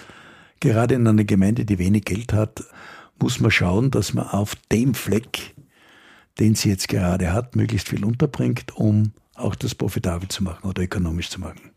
gerade 0.60 0.94
in 0.94 1.08
einer 1.08 1.24
Gemeinde, 1.24 1.66
die 1.66 1.80
wenig 1.80 2.06
Geld 2.06 2.34
hat, 2.34 2.64
muss 3.20 3.40
man 3.40 3.50
schauen, 3.50 3.90
dass 3.90 4.14
man 4.14 4.28
auf 4.28 4.56
dem 4.72 4.94
Fleck, 4.94 5.56
den 6.40 6.54
sie 6.54 6.70
jetzt 6.70 6.88
gerade 6.88 7.34
hat, 7.34 7.56
möglichst 7.56 7.90
viel 7.90 8.06
unterbringt, 8.06 8.76
um 8.76 9.14
auch 9.34 9.56
das 9.56 9.74
profitabel 9.74 10.30
zu 10.30 10.44
machen 10.44 10.70
oder 10.70 10.84
ökonomisch 10.84 11.32
zu 11.32 11.42
machen. 11.42 11.72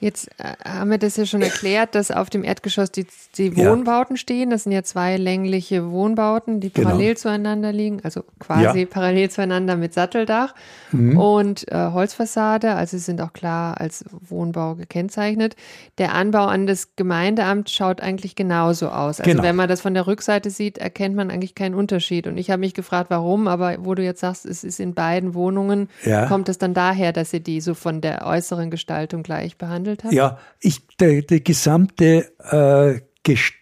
Jetzt 0.00 0.28
äh, 0.38 0.54
haben 0.64 0.90
wir 0.92 0.98
das 0.98 1.16
ja 1.16 1.26
schon 1.26 1.42
erklärt, 1.42 1.96
dass 1.96 2.12
auf 2.12 2.30
dem 2.30 2.44
Erdgeschoss 2.44 2.92
die, 2.92 3.06
die 3.36 3.48
Ja. 3.48 3.70
Wohnbauten 3.72 4.16
stehen. 4.16 4.50
Das 4.50 4.62
sind 4.62 4.70
ja 4.70 4.84
zwei 4.84 5.16
längliche 5.16 5.90
Wohnbauten, 5.90 6.60
die 6.60 6.72
Genau. 6.72 6.90
parallel 6.90 7.16
zueinander 7.16 7.72
liegen, 7.72 7.98
also 8.04 8.22
quasi 8.38 8.80
Ja. 8.82 8.86
parallel 8.86 9.28
zueinander 9.28 9.76
mit 9.76 9.94
Satteldach 9.94 10.54
Mhm. 10.92 11.18
und 11.18 11.72
äh, 11.72 11.90
Holzfassade. 11.92 12.74
Also 12.76 12.96
sie 12.96 13.02
sind 13.02 13.20
auch 13.20 13.32
klar 13.32 13.80
als 13.80 14.04
Wohnbau 14.28 14.76
gekennzeichnet. 14.76 15.56
Der 15.98 16.14
Anbau 16.14 16.46
an 16.46 16.68
das 16.68 16.94
Gemeindeamt 16.94 17.68
schaut 17.68 18.00
eigentlich 18.00 18.36
genauso 18.36 18.90
aus. 18.90 19.18
Also 19.18 19.28
Genau. 19.32 19.42
wenn 19.42 19.56
man 19.56 19.68
das 19.68 19.80
von 19.80 19.94
der 19.94 20.06
Rückseite 20.06 20.50
sieht, 20.50 20.78
erkennt 20.78 21.16
man 21.16 21.30
eigentlich 21.32 21.56
keinen 21.56 21.74
Unterschied. 21.74 22.28
Und 22.28 22.38
ich 22.38 22.50
habe 22.52 22.60
mich 22.60 22.74
gefragt, 22.74 23.10
warum, 23.10 23.48
aber 23.48 23.74
wo 23.84 23.96
du 23.96 24.04
jetzt 24.04 24.20
sagst, 24.20 24.46
es 24.46 24.62
ist 24.62 24.78
in 24.78 24.94
beiden 24.94 25.34
Wohnungen, 25.34 25.88
Ja. 26.04 26.26
kommt 26.26 26.48
es 26.48 26.58
dann 26.58 26.72
daher, 26.72 27.12
dass 27.12 27.32
ihr 27.32 27.40
die 27.40 27.60
so 27.60 27.74
von 27.74 28.00
der 28.00 28.24
äußeren 28.24 28.70
Gestaltung 28.70 29.24
gleich 29.24 29.56
behandelt 29.56 29.87
habt? 30.02 30.12
Ja, 30.12 30.38
ich, 30.60 30.86
der, 30.98 31.22
die 31.22 31.42
gesamte 31.42 32.32
äh, 32.50 33.00
Gest 33.22 33.54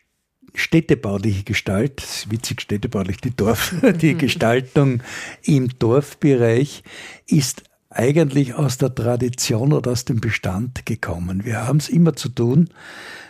städtebauliche 0.56 1.44
Gestalt, 1.44 2.26
witzig 2.30 2.62
städtebaulich, 2.62 3.18
die 3.18 3.36
Dorf, 3.36 3.74
die 4.00 4.14
Gestaltung 4.14 5.02
im 5.42 5.68
Dorfbereich 5.78 6.82
ist 7.26 7.64
eigentlich 7.90 8.54
aus 8.54 8.78
der 8.78 8.94
Tradition 8.94 9.72
oder 9.72 9.92
aus 9.92 10.04
dem 10.04 10.20
Bestand 10.20 10.86
gekommen. 10.86 11.44
Wir 11.44 11.66
haben 11.66 11.78
es 11.78 11.88
immer 11.88 12.16
zu 12.16 12.28
tun 12.28 12.70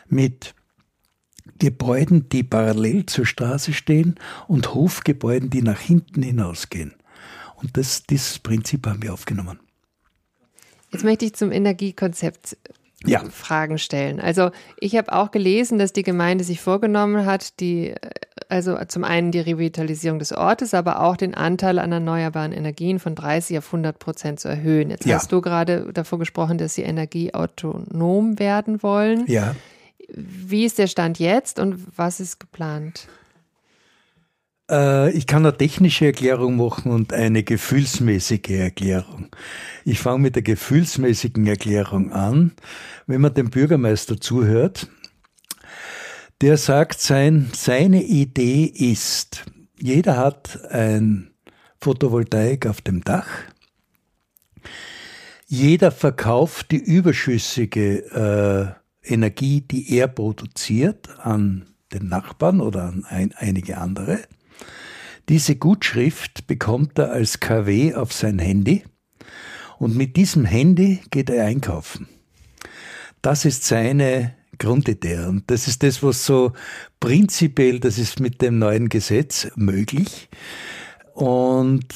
mit 0.08 0.54
Gebäuden, 1.58 2.28
die 2.28 2.42
parallel 2.42 3.06
zur 3.06 3.26
Straße 3.26 3.72
stehen 3.72 4.16
und 4.46 4.74
Hofgebäuden, 4.74 5.50
die 5.50 5.62
nach 5.62 5.80
hinten 5.80 6.22
hinausgehen. 6.22 6.94
Und 7.56 7.76
das, 7.76 8.02
dieses 8.04 8.38
Prinzip 8.38 8.86
haben 8.86 9.02
wir 9.02 9.12
aufgenommen. 9.12 9.58
Jetzt 10.92 11.04
möchte 11.04 11.24
ich 11.24 11.34
zum 11.34 11.52
Energiekonzept 11.52 12.56
Ja. 13.04 13.22
Fragen 13.30 13.78
stellen. 13.78 14.20
Also 14.20 14.50
ich 14.80 14.96
habe 14.96 15.12
auch 15.12 15.30
gelesen, 15.30 15.78
dass 15.78 15.92
die 15.92 16.02
Gemeinde 16.02 16.44
sich 16.44 16.60
vorgenommen 16.60 17.26
hat, 17.26 17.60
die 17.60 17.90
äh, 17.90 17.96
also 18.48 18.78
zum 18.88 19.02
einen 19.04 19.32
die 19.32 19.40
Revitalisierung 19.40 20.18
des 20.18 20.32
Ortes, 20.32 20.72
aber 20.72 21.00
auch 21.02 21.16
den 21.16 21.34
Anteil 21.34 21.78
an 21.80 21.90
erneuerbaren 21.92 22.52
Energien 22.52 22.98
von 23.00 23.14
30 23.14 23.58
auf 23.58 23.66
100 23.66 23.98
Prozent 23.98 24.40
zu 24.40 24.48
erhöhen. 24.48 24.90
Jetzt 24.90 25.04
Ja. 25.04 25.16
hast 25.16 25.30
du 25.32 25.40
gerade 25.40 25.92
davor 25.92 26.18
gesprochen, 26.18 26.56
dass 26.56 26.74
sie 26.74 26.82
energieautonom 26.82 28.38
werden 28.38 28.82
wollen. 28.82 29.24
Ja. 29.26 29.54
Wie 30.08 30.64
ist 30.64 30.78
der 30.78 30.86
Stand 30.86 31.18
jetzt 31.18 31.58
und 31.58 31.98
was 31.98 32.20
ist 32.20 32.38
geplant? 32.40 33.08
Äh, 34.70 35.10
ich 35.12 35.26
kann 35.26 35.46
eine 35.46 35.56
technische 35.56 36.06
Erklärung 36.06 36.56
machen 36.56 36.92
und 36.92 37.12
eine 37.12 37.42
gefühlsmäßige 37.42 38.50
Erklärung. 38.50 39.28
Ich 39.84 39.98
fange 39.98 40.20
mit 40.20 40.34
der 40.34 40.42
gefühlsmäßigen 40.42 41.46
Erklärung 41.46 42.12
an. 42.12 42.52
Wenn 43.06 43.20
man 43.20 43.34
dem 43.34 43.50
Bürgermeister 43.50 44.20
zuhört, 44.20 44.88
der 46.40 46.56
sagt, 46.56 47.00
sein, 47.00 47.50
seine 47.54 48.02
Idee 48.02 48.64
ist, 48.64 49.44
jeder 49.78 50.16
hat 50.16 50.58
ein 50.70 51.30
Photovoltaik 51.80 52.66
auf 52.66 52.80
dem 52.80 53.02
Dach. 53.04 53.28
Jeder 55.46 55.92
verkauft 55.92 56.72
die 56.72 56.82
überschüssige 56.82 58.74
äh, 59.04 59.12
Energie, 59.12 59.60
die 59.60 59.96
er 59.96 60.08
produziert, 60.08 61.08
an 61.20 61.66
den 61.92 62.08
Nachbarn 62.08 62.60
oder 62.60 62.84
an 62.84 63.04
ein, 63.04 63.32
einige 63.36 63.78
andere. 63.78 64.18
Diese 65.28 65.56
Gutschrift 65.56 66.46
bekommt 66.46 66.98
er 66.98 67.10
als 67.10 67.40
KW 67.40 67.94
auf 67.94 68.12
sein 68.12 68.38
Handy 68.38 68.84
und 69.78 69.96
mit 69.96 70.16
diesem 70.16 70.44
Handy 70.44 71.00
geht 71.10 71.30
er 71.30 71.44
einkaufen. 71.44 72.08
Das 73.22 73.44
ist 73.44 73.64
seine 73.64 74.34
Grundidee 74.58 75.24
und 75.26 75.50
das 75.50 75.68
ist 75.68 75.82
das, 75.82 76.02
was 76.02 76.24
so 76.24 76.52
prinzipiell, 77.00 77.80
das 77.80 77.98
ist 77.98 78.20
mit 78.20 78.40
dem 78.40 78.58
neuen 78.58 78.88
Gesetz 78.88 79.48
möglich 79.56 80.28
und 81.14 81.86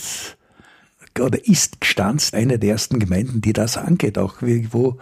oder 1.18 1.44
ist 1.46 1.80
Gstanz 1.80 2.34
eine 2.34 2.58
der 2.58 2.70
ersten 2.70 2.98
Gemeinden, 2.98 3.40
die 3.40 3.52
das 3.52 3.76
angeht, 3.76 4.18
auch 4.18 4.36
wo 4.40 4.98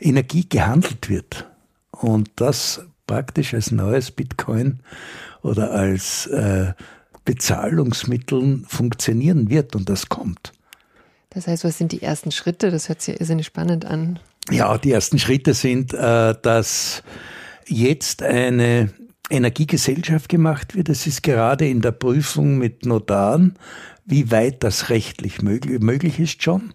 Energie 0.00 0.48
gehandelt 0.48 1.08
wird 1.08 1.46
und 1.90 2.30
das 2.36 2.82
praktisch 3.06 3.54
als 3.54 3.70
neues 3.70 4.10
Bitcoin 4.10 4.80
oder 5.42 5.72
als 5.72 6.26
äh, 6.26 6.72
Bezahlungsmitteln 7.24 8.64
funktionieren 8.66 9.50
wird 9.50 9.76
und 9.76 9.88
das 9.88 10.08
kommt. 10.08 10.52
Das 11.30 11.46
heißt, 11.46 11.64
was 11.64 11.76
sind 11.78 11.92
die 11.92 12.02
ersten 12.02 12.30
Schritte? 12.30 12.70
Das 12.70 12.88
hört 12.88 13.02
sich 13.02 13.20
irrsinnig 13.20 13.46
spannend 13.46 13.84
an. 13.84 14.18
Ja, 14.50 14.78
die 14.78 14.92
ersten 14.92 15.18
Schritte 15.18 15.52
sind, 15.52 15.92
äh, 15.92 16.34
dass 16.40 17.02
jetzt 17.66 18.22
eine 18.22 18.90
Energiegesellschaft 19.30 20.28
gemacht 20.28 20.74
wird. 20.74 20.88
Es 20.88 21.06
ist 21.06 21.22
gerade 21.22 21.68
in 21.68 21.82
der 21.82 21.92
Prüfung 21.92 22.56
mit 22.56 22.86
Notaren, 22.86 23.54
wie 24.06 24.30
weit 24.30 24.64
das 24.64 24.88
rechtlich 24.88 25.42
möglich, 25.42 25.80
möglich 25.80 26.18
ist 26.18 26.42
schon. 26.42 26.72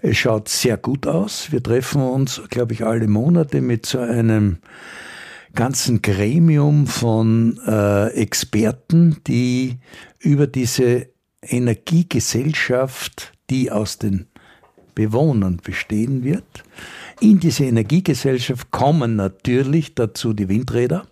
Es 0.00 0.16
schaut 0.16 0.48
sehr 0.48 0.76
gut 0.76 1.06
aus. 1.06 1.52
Wir 1.52 1.62
treffen 1.62 2.00
uns, 2.00 2.40
glaube 2.48 2.72
ich, 2.72 2.84
alle 2.86 3.08
Monate 3.08 3.60
mit 3.60 3.84
so 3.84 3.98
einem 3.98 4.58
ganzen 5.58 6.02
Gremium 6.02 6.86
von 6.86 7.58
äh, 7.66 8.12
Experten, 8.12 9.16
die 9.26 9.78
über 10.20 10.46
diese 10.46 11.08
Energiegesellschaft, 11.42 13.32
die 13.50 13.72
aus 13.72 13.98
den 13.98 14.26
Bewohnern 14.94 15.56
bestehen 15.60 16.22
wird. 16.22 16.44
In 17.20 17.40
diese 17.40 17.64
Energiegesellschaft 17.64 18.70
kommen 18.70 19.16
natürlich 19.16 19.96
dazu 19.96 20.32
die 20.32 20.48
Windräder, 20.48 21.08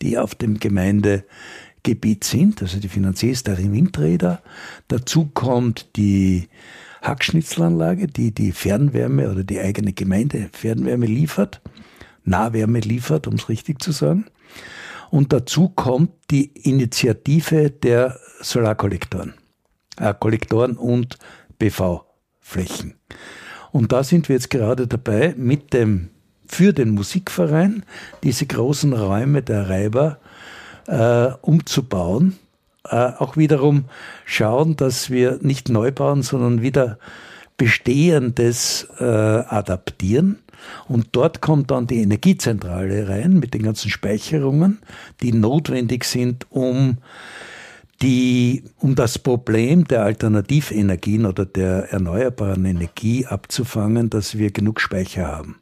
die 0.00 0.16
auf 0.16 0.36
dem 0.36 0.60
Gemeindegebiet 0.60 2.22
sind, 2.22 2.62
also 2.62 2.78
die 2.78 2.86
Finanziers 2.88 3.42
der 3.42 3.58
Windräder. 3.58 4.40
Dazu 4.86 5.28
kommt 5.34 5.96
die 5.96 6.46
Hackschnitzelanlage, 7.02 8.06
die 8.06 8.30
die 8.30 8.52
Fernwärme 8.52 9.28
oder 9.28 9.42
die 9.42 9.58
eigene 9.58 9.92
Gemeinde 9.92 10.50
Fernwärme 10.52 11.06
liefert, 11.06 11.60
Nahwärme 12.28 12.80
liefert, 12.80 13.26
um 13.26 13.34
es 13.34 13.48
richtig 13.48 13.82
zu 13.82 13.92
sagen. 13.92 14.26
Und 15.10 15.32
dazu 15.32 15.68
kommt 15.68 16.10
die 16.30 16.46
Initiative 16.68 17.70
der 17.70 18.18
Solarkollektoren, 18.40 19.34
äh, 19.98 20.14
Kollektoren 20.18 20.76
und 20.76 21.18
PV-Flächen. 21.58 22.94
Und 23.72 23.92
da 23.92 24.02
sind 24.02 24.28
wir 24.28 24.36
jetzt 24.36 24.50
gerade 24.50 24.86
dabei, 24.86 25.34
mit 25.36 25.72
dem, 25.72 26.10
für 26.46 26.72
den 26.72 26.90
Musikverein 26.90 27.84
diese 28.22 28.46
großen 28.46 28.92
Räume 28.92 29.42
der 29.42 29.68
Reiber 29.68 30.18
äh, 30.86 31.32
umzubauen. 31.42 32.38
Äh, 32.84 33.12
auch 33.18 33.36
wiederum 33.36 33.84
schauen, 34.24 34.76
dass 34.76 35.10
wir 35.10 35.38
nicht 35.42 35.68
neu 35.68 35.92
bauen, 35.92 36.22
sondern 36.22 36.62
wieder 36.62 36.98
Bestehendes 37.56 38.86
äh, 39.00 39.04
adaptieren. 39.04 40.38
Und 40.88 41.08
dort 41.12 41.40
kommt 41.40 41.70
dann 41.70 41.86
die 41.86 42.02
Energiezentrale 42.02 43.08
rein 43.08 43.38
mit 43.38 43.54
den 43.54 43.62
ganzen 43.62 43.90
Speicherungen, 43.90 44.78
die 45.22 45.32
notwendig 45.32 46.04
sind, 46.04 46.46
um 46.50 46.98
die, 48.02 48.64
um 48.78 48.94
das 48.94 49.18
Problem 49.18 49.86
der 49.86 50.04
Alternativenergien 50.04 51.26
oder 51.26 51.44
der 51.44 51.92
erneuerbaren 51.92 52.64
Energie 52.64 53.26
abzufangen, 53.26 54.08
dass 54.10 54.38
wir 54.38 54.50
genug 54.52 54.80
Speicher 54.80 55.26
haben. 55.26 55.56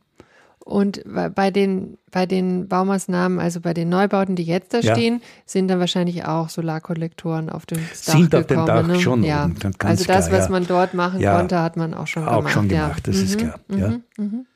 Und 0.67 1.05
bei 1.07 1.53
den, 1.53 1.97
bei 2.11 2.27
den 2.27 2.67
Baumaßnahmen, 2.67 3.39
also 3.39 3.61
bei 3.61 3.73
den 3.73 3.89
Neubauten, 3.89 4.35
die 4.35 4.43
jetzt 4.43 4.75
da 4.75 4.81
ja. 4.81 4.95
stehen, 4.95 5.23
sind 5.45 5.69
dann 5.69 5.79
wahrscheinlich 5.79 6.25
auch 6.25 6.49
Solarkollektoren 6.49 7.51
auf 7.51 7.67
dem 7.67 7.79
Dach 7.79 7.95
Sind 7.95 8.35
auf 8.35 8.49
dem 8.49 8.67
Dach 8.67 8.85
ne? 8.85 8.99
schon 8.99 9.23
ja. 9.23 9.49
Also 9.79 10.05
das, 10.05 10.27
klar, 10.27 10.41
was 10.41 10.49
man 10.49 10.67
dort 10.67 10.93
machen 10.93 11.23
konnte, 11.23 11.63
hat 11.63 11.77
man 11.77 11.95
auch 11.95 12.09
schon 12.09 12.25
auch 12.25 12.39
gemacht. 12.39 12.47
Auch 12.47 12.51
schon 12.51 12.69
gemacht, 12.69 13.07
das 13.07 13.17
mhm. 13.17 13.23
ist 13.23 13.39
klar. 13.39 13.61
Mhm. 13.69 13.79
Ja. 13.79 13.89
Mhm. 14.17 14.47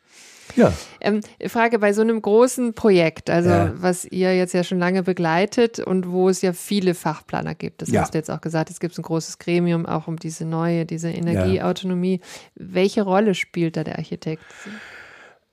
Ja. 0.56 0.72
Ähm, 1.00 1.20
Frage 1.46 1.78
bei 1.78 1.92
so 1.92 2.02
einem 2.02 2.20
großen 2.20 2.74
Projekt, 2.74 3.30
also 3.30 3.48
Ja. 3.50 3.72
was 3.76 4.04
ihr 4.04 4.36
jetzt 4.36 4.52
ja 4.54 4.64
schon 4.64 4.78
lange 4.78 5.02
begleitet 5.02 5.78
und 5.78 6.10
wo 6.10 6.28
es 6.28 6.42
ja 6.42 6.52
viele 6.52 6.94
Fachplaner 6.94 7.54
gibt. 7.54 7.82
Das 7.82 7.90
Ja. 7.90 8.02
hast 8.02 8.14
du 8.14 8.18
jetzt 8.18 8.30
auch 8.30 8.40
gesagt, 8.40 8.70
es 8.70 8.80
gibt 8.80 8.98
ein 8.98 9.02
großes 9.02 9.38
Gremium 9.38 9.86
auch 9.86 10.06
um 10.08 10.16
diese 10.18 10.44
neue, 10.44 10.86
diese 10.86 11.10
Energieautonomie. 11.10 12.20
Welche 12.54 13.02
Rolle 13.02 13.34
spielt 13.34 13.76
da 13.76 13.84
der 13.84 13.98
Architekt? 13.98 14.42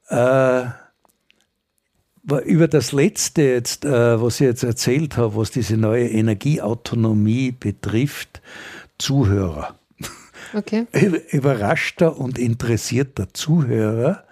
Äh, 0.10 0.66
über 2.46 2.68
das 2.68 2.92
letzte 2.92 3.42
jetzt, 3.44 3.86
äh, 3.86 4.22
was 4.22 4.36
ich 4.36 4.46
jetzt 4.48 4.64
erzählt 4.64 5.18
habe, 5.18 5.36
was 5.38 5.52
diese 5.52 5.78
neue 5.78 6.08
Energieautonomie 6.10 7.52
betrifft, 7.52 8.42
Zuhörer. 8.98 9.76
Okay. 10.54 10.86
Überraschter 11.32 12.18
und 12.18 12.38
interessierter 12.38 13.34
Zuhörer 13.34 14.24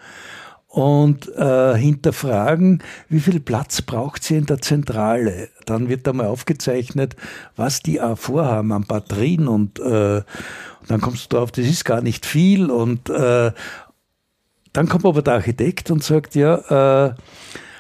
und 0.76 1.34
äh, 1.38 1.78
hinterfragen, 1.78 2.84
wie 3.08 3.22
viel 3.22 3.40
Platz 3.40 3.82
braucht 3.82 4.26
sie 4.26 4.36
in 4.36 4.46
der 4.46 4.60
Zentrale. 4.60 5.48
Dann 5.66 5.88
wird 5.88 6.06
einmal 6.06 6.28
aufgezeichnet, 6.28 7.16
was 7.56 7.82
die 7.82 8.02
auch 8.02 8.18
vorhaben 8.18 8.74
an 8.74 8.84
Batterien 8.84 9.48
und, 9.48 9.80
äh, 9.80 10.22
dann 10.88 11.00
kommst 11.02 11.32
du 11.32 11.38
drauf, 11.38 11.54
das 11.54 11.66
ist 11.66 11.86
gar 11.86 12.02
nicht 12.02 12.26
viel 12.26 12.70
und 12.70 13.10
äh, 13.10 13.54
dann 14.74 14.90
kommt 14.90 15.06
aber 15.06 15.22
der 15.22 15.36
Architekt 15.36 15.92
und 15.92 16.04
sagt, 16.04 16.36
ja, 16.36 16.58
äh, 17.08 17.14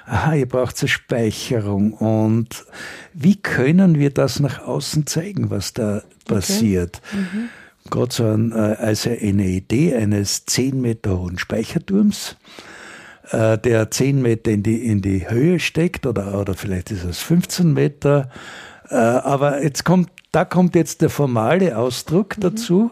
aha, 0.05 0.33
ihr 0.35 0.47
braucht 0.47 0.79
eine 0.79 0.87
Speicherung 0.87 1.91
und 1.91 2.65
wie 3.13 3.35
können 3.35 3.99
wir 3.99 4.11
das 4.11 4.39
nach 4.39 4.59
außen 4.59 5.05
zeigen, 5.05 5.49
was 5.49 5.73
da 5.73 6.01
passiert? 6.23 7.01
Mhm. 7.11 7.49
Gerade 7.89 8.13
so 8.13 8.23
ein, 8.23 8.53
äh, 8.53 8.77
also 8.79 9.09
eine 9.09 9.47
Idee 9.47 9.97
eines 9.97 10.45
10 10.45 10.79
Meter 10.79 11.19
hohen 11.19 11.37
Speicherturms, 11.37 12.37
äh, 13.31 13.57
der 13.57 13.91
10 13.91 14.21
Meter 14.21 14.51
in 14.51 14.63
die, 14.63 14.85
in 14.85 15.01
die 15.01 15.29
Höhe 15.29 15.59
steckt 15.59 16.05
oder, 16.05 16.39
oder 16.39 16.53
vielleicht 16.53 16.91
ist 16.91 17.03
es 17.03 17.19
15 17.19 17.73
Meter. 17.73 18.29
Äh, 18.89 18.95
aber 18.95 19.63
jetzt 19.63 19.83
kommt, 19.85 20.09
da 20.31 20.45
kommt 20.45 20.75
jetzt 20.75 21.01
der 21.01 21.09
formale 21.09 21.77
Ausdruck 21.77 22.35
dazu, 22.39 22.91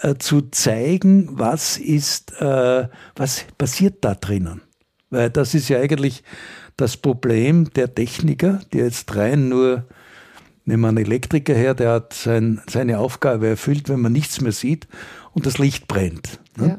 äh, 0.00 0.16
zu 0.16 0.42
zeigen, 0.50 1.28
was 1.32 1.78
ist, 1.78 2.40
äh, 2.40 2.88
was 3.16 3.44
passiert 3.58 4.04
da 4.04 4.14
drinnen. 4.14 4.62
Weil 5.10 5.30
das 5.30 5.54
ist 5.54 5.68
ja 5.68 5.78
eigentlich 5.78 6.24
das 6.76 6.96
Problem 6.96 7.70
der 7.74 7.94
Techniker, 7.94 8.60
die 8.72 8.78
jetzt 8.78 9.14
rein 9.14 9.48
nur, 9.48 9.84
nehmen 10.64 10.82
wir 10.82 10.88
einen 10.88 10.98
Elektriker 10.98 11.54
her, 11.54 11.74
der 11.74 11.92
hat 11.92 12.14
sein, 12.14 12.60
seine 12.68 12.98
Aufgabe 12.98 13.46
erfüllt, 13.46 13.88
wenn 13.88 14.00
man 14.00 14.12
nichts 14.12 14.40
mehr 14.40 14.52
sieht 14.52 14.88
und 15.32 15.46
das 15.46 15.58
Licht 15.58 15.86
brennt. 15.86 16.40
Ne? 16.56 16.78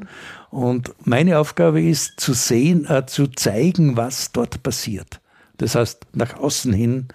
Und 0.50 0.94
meine 1.04 1.38
Aufgabe 1.38 1.82
ist 1.82 2.20
zu 2.20 2.32
sehen, 2.32 2.86
äh, 2.88 3.06
zu 3.06 3.26
zeigen, 3.28 3.96
was 3.96 4.32
dort 4.32 4.62
passiert. 4.62 5.20
Das 5.58 5.74
heißt, 5.74 6.06
nach 6.12 6.38
außen 6.38 6.72
hin, 6.72 7.08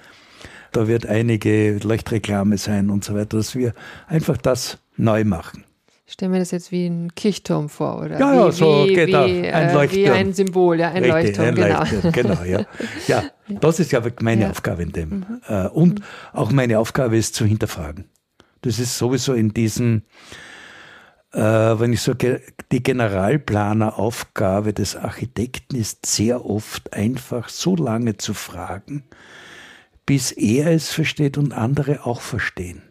da 0.72 0.88
wird 0.88 1.06
einige 1.06 1.78
Leuchtreklame 1.78 2.58
sein 2.58 2.89
und 2.89 3.04
so 3.04 3.13
weiter, 3.13 3.38
dass 3.38 3.56
wir 3.56 3.74
einfach 4.08 4.38
das 4.38 4.78
neu 4.98 5.24
machen. 5.24 5.65
Ich 6.12 6.13
stelle 6.15 6.32
mir 6.32 6.39
das 6.39 6.52
jetzt 6.52 6.74
wie 6.74 6.88
ein 6.88 7.15
Kirchturm 7.15 7.70
vor, 7.70 8.00
oder? 8.00 8.20
Ja, 8.20 8.34
wie, 8.34 8.36
ja, 8.36 8.52
so 8.52 8.86
wie, 8.86 8.94
genau, 8.94 9.26
wie, 9.28 9.48
ein 9.48 9.70
äh, 9.70 9.74
Leuchtturm. 9.74 10.04
Wie 10.04 10.10
ein 10.10 10.34
Symbol, 10.34 10.80
ja, 10.80 10.89
ein 10.89 11.06
Richtig, 11.06 11.38
Leuchtturm, 11.38 11.48
ein 11.48 11.56
genau. 11.56 11.80
Leuchtturm, 11.80 12.12
genau, 12.12 12.44
ja. 12.44 12.65
ja, 13.08 13.24
das 13.48 13.80
ist 13.80 13.94
ja 13.94 14.02
meine 14.20 14.41
Ja. 14.41 14.48
Mhm. 14.48 14.52
Aufgabe 14.52 14.84
in 14.84 14.91
dem. 14.91 15.26
Äh, 15.48 15.67
Und 15.70 16.02
auch 16.34 16.52
meine 16.52 16.80
Aufgabe 16.80 17.15
ist 17.15 17.36
zu 17.36 17.46
hinterfragen. 17.46 18.10
Das 18.62 18.78
ist 18.78 18.98
sowieso 18.98 19.34
in 19.34 19.54
diesem, 19.54 20.02
wenn 21.34 21.94
ich 21.94 22.02
so, 22.02 22.15
ge- 22.15 22.41
die 22.72 22.84
Generalplaneraufgabe 22.84 24.74
des 24.74 24.96
Architekten 24.96 25.76
ist 25.78 26.06
sehr 26.06 26.46
oft 26.46 26.94
einfach 26.94 27.48
so 27.50 27.76
lange 27.76 28.17
zu 28.17 28.34
fragen, 28.34 29.04
bis 30.06 30.32
er 30.32 30.67
es 30.72 30.91
versteht 30.91 31.38
und 31.38 31.54
andere 31.54 32.06
auch 32.06 32.22
verstehen. 32.22 32.82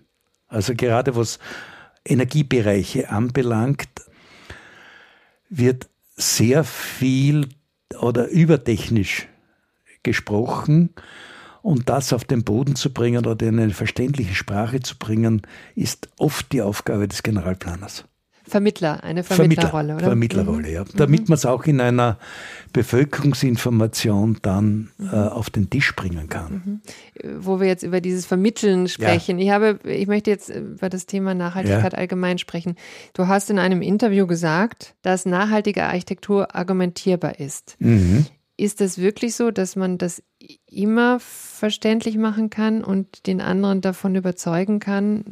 Also 0.49 0.75
gerade 0.75 1.17
was 1.17 1.39
Energiebereiche 2.05 3.11
anbelangt, 3.11 3.89
wird 5.51 5.89
sehr 6.17 6.65
viel 6.65 7.49
oder 8.01 8.29
übertechnisch 8.29 9.27
gesprochen 10.03 10.95
und 11.61 11.91
das 11.91 12.13
auf 12.15 12.25
den 12.25 12.43
Boden 12.43 12.75
zu 12.75 12.93
bringen 12.93 13.27
oder 13.27 13.47
in 13.47 13.61
eine 13.61 13.75
verständliche 13.75 14.35
Sprache 14.35 14.81
zu 14.81 14.97
bringen, 14.97 15.43
ist 15.75 16.09
oft 16.17 16.53
die 16.53 16.63
Aufgabe 16.63 17.07
des 17.07 17.23
Generalplaners. 17.23 18.05
Vermittler, 18.51 19.03
eine 19.05 19.23
Vermittlerrolle, 19.25 19.95
oder? 19.97 20.05
Vermittlerrolle, 20.07 20.69
Mhm. 20.69 20.75
ja. 20.75 20.85
Damit 20.97 21.29
man 21.29 21.37
es 21.37 21.47
auch 21.47 21.65
in 21.65 21.81
einer 21.81 22.19
Bevölkerungsinformation 22.73 24.39
dann 24.43 24.91
äh, 25.01 25.17
auf 25.17 25.51
den 25.51 25.71
Tisch 25.71 25.95
bringen 25.97 26.29
kann. 26.29 26.81
wo 27.39 27.61
wir 27.61 27.67
jetzt 27.67 27.83
über 27.83 28.01
dieses 28.01 28.27
Vermitteln 28.27 28.89
sprechen. 28.89 29.39
Ich 29.39 29.51
habe, 29.51 29.79
ich 29.85 30.07
möchte 30.07 30.31
jetzt 30.31 30.49
über 30.49 30.89
das 30.89 31.07
Thema 31.07 31.35
Nachhaltigkeit 31.35 31.95
allgemein 31.95 32.39
sprechen. 32.39 32.77
Du 33.15 33.27
hast 33.29 33.51
in 33.51 33.59
einem 33.59 33.83
Interview 33.83 34.27
gesagt, 34.27 34.95
dass 35.03 35.27
nachhaltige 35.27 35.85
Architektur 35.85 36.55
argumentierbar 36.55 37.39
ist. 37.39 37.77
Mhm. 37.79 38.27
Ist 38.57 38.81
es 38.83 38.99
wirklich 38.99 39.35
so, 39.37 39.51
dass 39.51 39.75
man 39.77 39.97
das 39.97 40.23
immer 40.71 41.19
verständlich 41.21 42.17
machen 42.19 42.51
kann 42.51 42.85
und 42.85 43.27
den 43.27 43.41
anderen 43.41 43.81
davon 43.81 44.15
überzeugen 44.15 44.81
kann? 44.81 45.25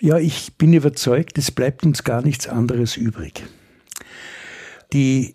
Ja, 0.00 0.18
ich 0.18 0.56
bin 0.56 0.72
überzeugt, 0.72 1.38
es 1.38 1.50
bleibt 1.50 1.84
uns 1.84 2.04
gar 2.04 2.22
nichts 2.22 2.46
anderes 2.46 2.96
übrig. 2.96 3.44
Die 4.92 5.34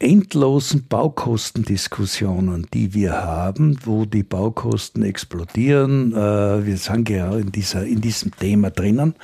endlosen 0.00 0.88
Baukostendiskussionen, 0.88 2.66
die 2.74 2.94
wir 2.94 3.12
haben, 3.12 3.78
wo 3.84 4.04
die 4.04 4.24
Baukosten 4.24 5.04
explodieren, 5.04 6.12
äh, 6.12 6.66
wir 6.66 6.76
sind 6.76 7.08
ja 7.08 7.36
in, 7.36 7.52
dieser, 7.52 7.84
in 7.84 8.00
diesem 8.00 8.34
Thema 8.34 8.70
drinnen, 8.70 9.14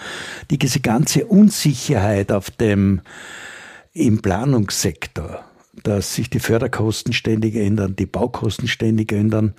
die, 0.51 0.59
diese 0.59 0.81
ganze 0.81 1.27
Unsicherheit 1.27 2.31
auf 2.31 2.51
dem, 2.51 3.03
im 3.93 4.23
Planungssektor, 4.23 5.45
dass 5.83 6.15
sich 6.15 6.31
die 6.31 6.41
Förderkosten 6.41 7.13
ständig 7.13 7.57
ändern, 7.57 7.97
die 7.97 8.07
Baukosten 8.07 8.69
ständig 8.69 9.13
ändern, 9.13 9.55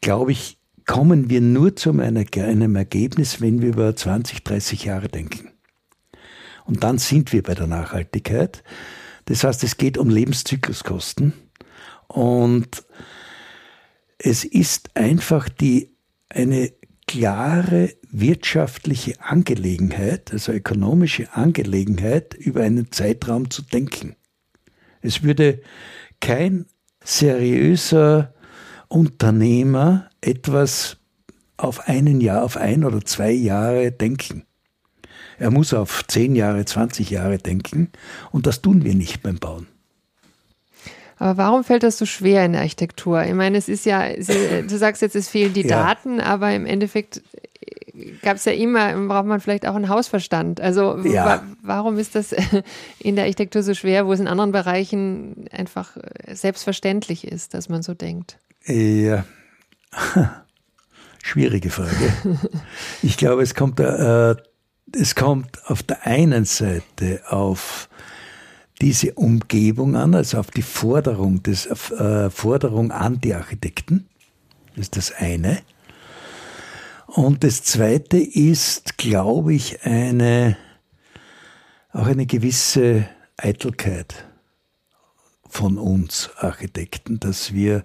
glaube 0.00 0.32
ich, 0.32 0.59
kommen 0.90 1.30
wir 1.30 1.40
nur 1.40 1.76
zu 1.76 1.92
einem 1.92 2.74
Ergebnis, 2.74 3.40
wenn 3.40 3.62
wir 3.62 3.68
über 3.68 3.94
20, 3.94 4.42
30 4.42 4.86
Jahre 4.86 5.06
denken. 5.06 5.52
Und 6.64 6.82
dann 6.82 6.98
sind 6.98 7.32
wir 7.32 7.44
bei 7.44 7.54
der 7.54 7.68
Nachhaltigkeit. 7.68 8.64
Das 9.26 9.44
heißt, 9.44 9.62
es 9.62 9.76
geht 9.76 9.98
um 9.98 10.10
Lebenszykluskosten 10.10 11.32
und 12.08 12.82
es 14.18 14.44
ist 14.44 14.96
einfach 14.96 15.48
die, 15.48 15.94
eine 16.28 16.72
klare 17.06 17.94
wirtschaftliche 18.10 19.20
Angelegenheit, 19.20 20.32
also 20.32 20.50
ökonomische 20.50 21.32
Angelegenheit, 21.32 22.34
über 22.34 22.62
einen 22.62 22.90
Zeitraum 22.90 23.48
zu 23.48 23.62
denken. 23.62 24.16
Es 25.02 25.22
würde 25.22 25.62
kein 26.18 26.66
seriöser 27.04 28.34
Unternehmer 28.88 30.09
etwas 30.20 30.96
auf 31.56 31.88
einen 31.88 32.20
Jahr, 32.20 32.42
auf 32.42 32.56
ein 32.56 32.84
oder 32.84 33.04
zwei 33.04 33.30
Jahre 33.30 33.92
denken. 33.92 34.44
Er 35.38 35.50
muss 35.50 35.72
auf 35.72 36.06
zehn 36.06 36.36
Jahre, 36.36 36.64
20 36.64 37.10
Jahre 37.10 37.38
denken 37.38 37.90
und 38.30 38.46
das 38.46 38.60
tun 38.60 38.84
wir 38.84 38.94
nicht 38.94 39.22
beim 39.22 39.38
Bauen. 39.38 39.66
Aber 41.16 41.36
warum 41.36 41.64
fällt 41.64 41.82
das 41.82 41.98
so 41.98 42.06
schwer 42.06 42.46
in 42.46 42.52
der 42.52 42.62
Architektur? 42.62 43.22
Ich 43.24 43.34
meine, 43.34 43.58
es 43.58 43.68
ist 43.68 43.84
ja, 43.84 44.08
du 44.14 44.78
sagst 44.78 45.02
jetzt, 45.02 45.16
es 45.16 45.28
fehlen 45.28 45.52
die 45.52 45.66
ja. 45.66 45.68
Daten, 45.68 46.18
aber 46.18 46.52
im 46.54 46.64
Endeffekt 46.64 47.22
gab 48.22 48.36
es 48.36 48.46
ja 48.46 48.52
immer, 48.52 48.94
braucht 49.06 49.26
man 49.26 49.40
vielleicht 49.40 49.66
auch 49.66 49.74
einen 49.74 49.90
Hausverstand. 49.90 50.60
Also 50.60 50.98
ja. 50.98 51.24
wa 51.24 51.42
warum 51.62 51.98
ist 51.98 52.14
das 52.14 52.34
in 52.98 53.16
der 53.16 53.24
Architektur 53.24 53.62
so 53.62 53.74
schwer, 53.74 54.06
wo 54.06 54.12
es 54.12 54.20
in 54.20 54.28
anderen 54.28 54.52
Bereichen 54.52 55.46
einfach 55.52 55.96
selbstverständlich 56.32 57.26
ist, 57.26 57.52
dass 57.52 57.68
man 57.68 57.82
so 57.82 57.92
denkt? 57.92 58.38
Ja. 58.64 59.24
Schwierige 61.22 61.70
Frage. 61.70 62.14
Ich 63.02 63.16
glaube, 63.16 63.42
es 63.42 63.54
kommt 63.54 63.78
äh, 63.80 64.34
es 64.92 65.14
kommt 65.14 65.64
auf 65.66 65.82
der 65.82 66.06
einen 66.06 66.44
Seite 66.44 67.22
auf 67.28 67.88
diese 68.80 69.12
Umgebung 69.14 69.94
an, 69.94 70.14
also 70.14 70.38
auf 70.38 70.50
die 70.50 70.62
Forderung, 70.62 71.42
des, 71.42 71.66
äh, 71.66 72.30
Forderung 72.30 72.90
an 72.90 73.20
die 73.20 73.34
Architekten. 73.34 74.08
Ist 74.76 74.96
das 74.96 75.12
eine. 75.12 75.62
Und 77.06 77.44
das 77.44 77.62
zweite 77.62 78.16
ist, 78.16 78.96
glaube 78.96 79.52
ich, 79.54 79.84
eine, 79.84 80.56
auch 81.92 82.06
eine 82.06 82.26
gewisse 82.26 83.08
Eitelkeit 83.36 84.26
von 85.48 85.76
uns 85.76 86.30
Architekten, 86.36 87.18
dass 87.20 87.52
wir 87.52 87.84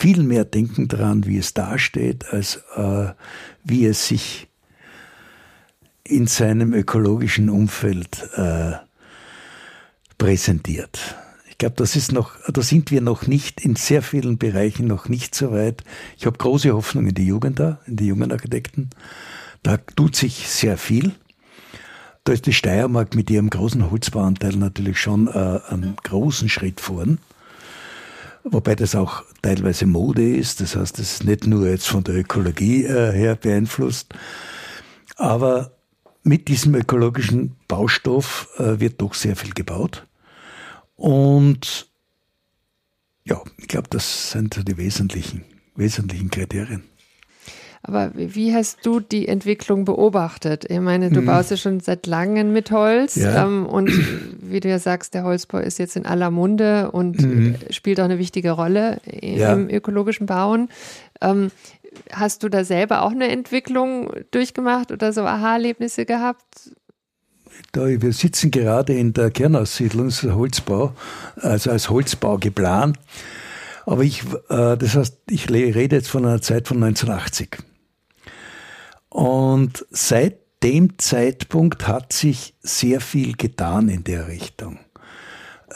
viel 0.00 0.22
mehr 0.22 0.46
denken 0.46 0.88
daran, 0.88 1.26
wie 1.26 1.36
es 1.36 1.52
dasteht, 1.52 2.24
als 2.32 2.56
äh, 2.74 3.08
wie 3.64 3.84
es 3.84 4.08
sich 4.08 4.48
in 6.04 6.26
seinem 6.26 6.72
ökologischen 6.72 7.50
Umfeld 7.50 8.26
äh, 8.34 8.72
präsentiert. 10.16 11.16
Ich 11.50 11.58
glaube, 11.58 11.74
das 11.76 11.96
ist 11.96 12.12
noch, 12.12 12.32
da 12.48 12.62
sind 12.62 12.90
wir 12.90 13.02
noch 13.02 13.26
nicht 13.26 13.60
in 13.60 13.76
sehr 13.76 14.00
vielen 14.00 14.38
Bereichen 14.38 14.86
noch 14.86 15.10
nicht 15.10 15.34
so 15.34 15.52
weit. 15.52 15.84
Ich 16.16 16.24
habe 16.24 16.38
große 16.38 16.72
Hoffnung 16.72 17.06
in 17.06 17.14
die 17.14 17.26
Jugend 17.26 17.60
da, 17.60 17.78
in 17.86 17.96
die 17.96 18.06
jungen 18.06 18.32
Architekten. 18.32 18.88
Da 19.62 19.76
tut 19.76 20.16
sich 20.16 20.48
sehr 20.48 20.78
viel. 20.78 21.12
Da 22.24 22.32
ist 22.32 22.46
die 22.46 22.54
Steiermark 22.54 23.14
mit 23.14 23.28
ihrem 23.28 23.50
großen 23.50 23.90
Holzbauanteil 23.90 24.56
natürlich 24.56 24.98
schon 24.98 25.28
äh, 25.28 25.60
einen 25.68 25.96
großen 26.02 26.48
Schritt 26.48 26.80
vorn. 26.80 27.18
Wobei 28.44 28.74
das 28.74 28.94
auch 28.94 29.22
teilweise 29.42 29.86
Mode 29.86 30.36
ist. 30.36 30.60
Das 30.60 30.76
heißt, 30.76 30.98
das 30.98 31.12
ist 31.12 31.24
nicht 31.24 31.46
nur 31.46 31.68
jetzt 31.68 31.88
von 31.88 32.04
der 32.04 32.14
Ökologie 32.14 32.84
äh, 32.84 33.12
her 33.12 33.36
beeinflusst. 33.36 34.14
Aber 35.16 35.76
mit 36.22 36.48
diesem 36.48 36.74
ökologischen 36.74 37.56
Baustoff 37.68 38.48
äh, 38.58 38.80
wird 38.80 39.00
doch 39.00 39.14
sehr 39.14 39.36
viel 39.36 39.52
gebaut. 39.52 40.06
Und 40.96 41.90
ja, 43.24 43.40
ich 43.58 43.68
glaube, 43.68 43.88
das 43.90 44.30
sind 44.30 44.68
die 44.68 44.76
wesentlichen, 44.76 45.44
wesentlichen 45.76 46.30
Kriterien. 46.30 46.89
Aber 47.82 48.12
wie 48.14 48.54
hast 48.54 48.84
du 48.84 49.00
die 49.00 49.26
Entwicklung 49.26 49.86
beobachtet? 49.86 50.66
Ich 50.68 50.80
meine, 50.80 51.10
du 51.10 51.22
mhm. 51.22 51.26
baust 51.26 51.50
ja 51.50 51.56
schon 51.56 51.80
seit 51.80 52.06
langem 52.06 52.52
mit 52.52 52.70
Holz 52.70 53.16
ja. 53.16 53.44
ähm, 53.46 53.64
und 53.66 53.90
wie 54.42 54.60
du 54.60 54.68
ja 54.68 54.78
sagst, 54.78 55.14
der 55.14 55.24
Holzbau 55.24 55.58
ist 55.58 55.78
jetzt 55.78 55.96
in 55.96 56.04
aller 56.04 56.30
Munde 56.30 56.90
und 56.90 57.20
mhm. 57.20 57.56
spielt 57.70 57.98
auch 58.00 58.04
eine 58.04 58.18
wichtige 58.18 58.50
Rolle 58.50 59.00
im 59.06 59.38
ja. 59.38 59.56
ökologischen 59.56 60.26
Bauen. 60.26 60.68
Ähm, 61.22 61.50
Hast 62.12 62.42
du 62.42 62.48
da 62.48 62.64
selber 62.64 63.02
auch 63.02 63.10
eine 63.10 63.28
Entwicklung 63.28 64.12
durchgemacht 64.30 64.92
oder 64.92 65.12
so 65.12 65.22
Aha-Erlebnisse 65.22 66.06
gehabt? 66.06 66.70
Da, 67.72 67.86
wir 67.86 68.12
sitzen 68.12 68.50
gerade 68.50 68.94
in 68.94 69.12
der 69.12 69.30
Kernaussiedlung, 69.30 70.10
Holzbau, 70.10 70.94
also 71.36 71.70
als 71.70 71.90
Holzbau 71.90 72.38
geplant. 72.38 72.96
Aber 73.86 74.02
ich, 74.02 74.22
äh, 74.48 74.76
das 74.76 74.94
heißt, 74.94 75.18
ich 75.28 75.50
rede 75.50 75.96
jetzt 75.96 76.08
von 76.08 76.24
einer 76.24 76.40
Zeit 76.40 76.68
von 76.68 76.82
1980. 76.82 77.58
Und 79.10 79.84
seit 79.90 80.38
dem 80.62 80.98
Zeitpunkt 80.98 81.86
hat 81.86 82.12
sich 82.12 82.54
sehr 82.62 83.00
viel 83.00 83.36
getan 83.36 83.88
in 83.88 84.04
der 84.04 84.28
Richtung. 84.28 84.78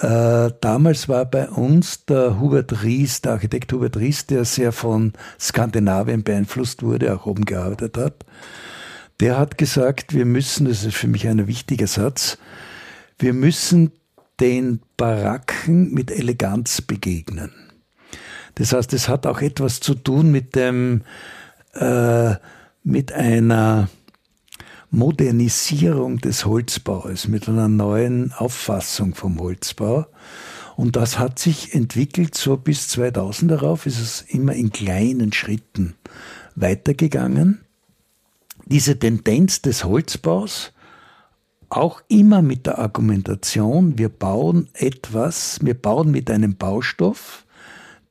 Äh, 0.00 0.50
damals 0.60 1.08
war 1.08 1.24
bei 1.24 1.48
uns 1.48 2.04
der 2.04 2.40
Hubert 2.40 2.82
Ries, 2.82 3.20
der 3.20 3.32
Architekt 3.32 3.72
Hubert 3.72 3.96
Ries, 3.96 4.26
der 4.26 4.44
sehr 4.44 4.72
von 4.72 5.12
Skandinavien 5.38 6.24
beeinflusst 6.24 6.82
wurde, 6.82 7.14
auch 7.14 7.26
oben 7.26 7.44
gearbeitet 7.44 7.96
hat. 7.96 8.24
Der 9.20 9.38
hat 9.38 9.56
gesagt, 9.56 10.12
wir 10.12 10.24
müssen, 10.24 10.66
das 10.66 10.84
ist 10.84 10.96
für 10.96 11.06
mich 11.06 11.28
ein 11.28 11.46
wichtiger 11.46 11.86
Satz, 11.86 12.38
wir 13.18 13.32
müssen 13.32 13.92
den 14.40 14.80
Baracken 14.96 15.92
mit 15.94 16.10
Eleganz 16.10 16.82
begegnen. 16.82 17.52
Das 18.56 18.72
heißt, 18.72 18.92
es 18.92 19.08
hat 19.08 19.26
auch 19.26 19.40
etwas 19.40 19.78
zu 19.78 19.94
tun 19.94 20.32
mit 20.32 20.56
dem, 20.56 21.02
äh, 21.74 22.34
mit 22.84 23.12
einer 23.12 23.88
Modernisierung 24.90 26.18
des 26.18 26.44
Holzbaus, 26.44 27.26
mit 27.26 27.48
einer 27.48 27.68
neuen 27.68 28.32
Auffassung 28.32 29.14
vom 29.14 29.40
Holzbau. 29.40 30.06
Und 30.76 30.94
das 30.94 31.18
hat 31.18 31.38
sich 31.38 31.74
entwickelt 31.74 32.36
so 32.36 32.56
bis 32.56 32.88
2000 32.88 33.50
darauf, 33.50 33.86
ist 33.86 34.00
es 34.00 34.22
immer 34.22 34.52
in 34.52 34.70
kleinen 34.70 35.32
Schritten 35.32 35.94
weitergegangen. 36.54 37.60
Diese 38.66 38.98
Tendenz 38.98 39.62
des 39.62 39.84
Holzbaus, 39.84 40.72
auch 41.70 42.02
immer 42.08 42.42
mit 42.42 42.66
der 42.66 42.78
Argumentation, 42.78 43.98
wir 43.98 44.10
bauen 44.10 44.68
etwas, 44.74 45.58
wir 45.62 45.74
bauen 45.74 46.10
mit 46.10 46.30
einem 46.30 46.56
Baustoff, 46.56 47.44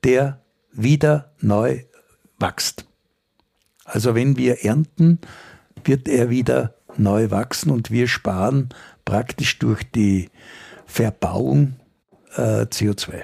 der 0.03 0.41
wieder 0.73 1.31
neu 1.39 1.83
wächst. 2.39 2.85
Also 3.85 4.15
wenn 4.15 4.37
wir 4.37 4.63
ernten, 4.63 5.19
wird 5.83 6.07
er 6.07 6.29
wieder 6.29 6.75
neu 6.97 7.31
wachsen 7.31 7.71
und 7.71 7.91
wir 7.91 8.07
sparen 8.07 8.69
praktisch 9.05 9.59
durch 9.59 9.83
die 9.83 10.29
Verbauung 10.85 11.75
äh, 12.35 12.63
CO2. 12.63 13.23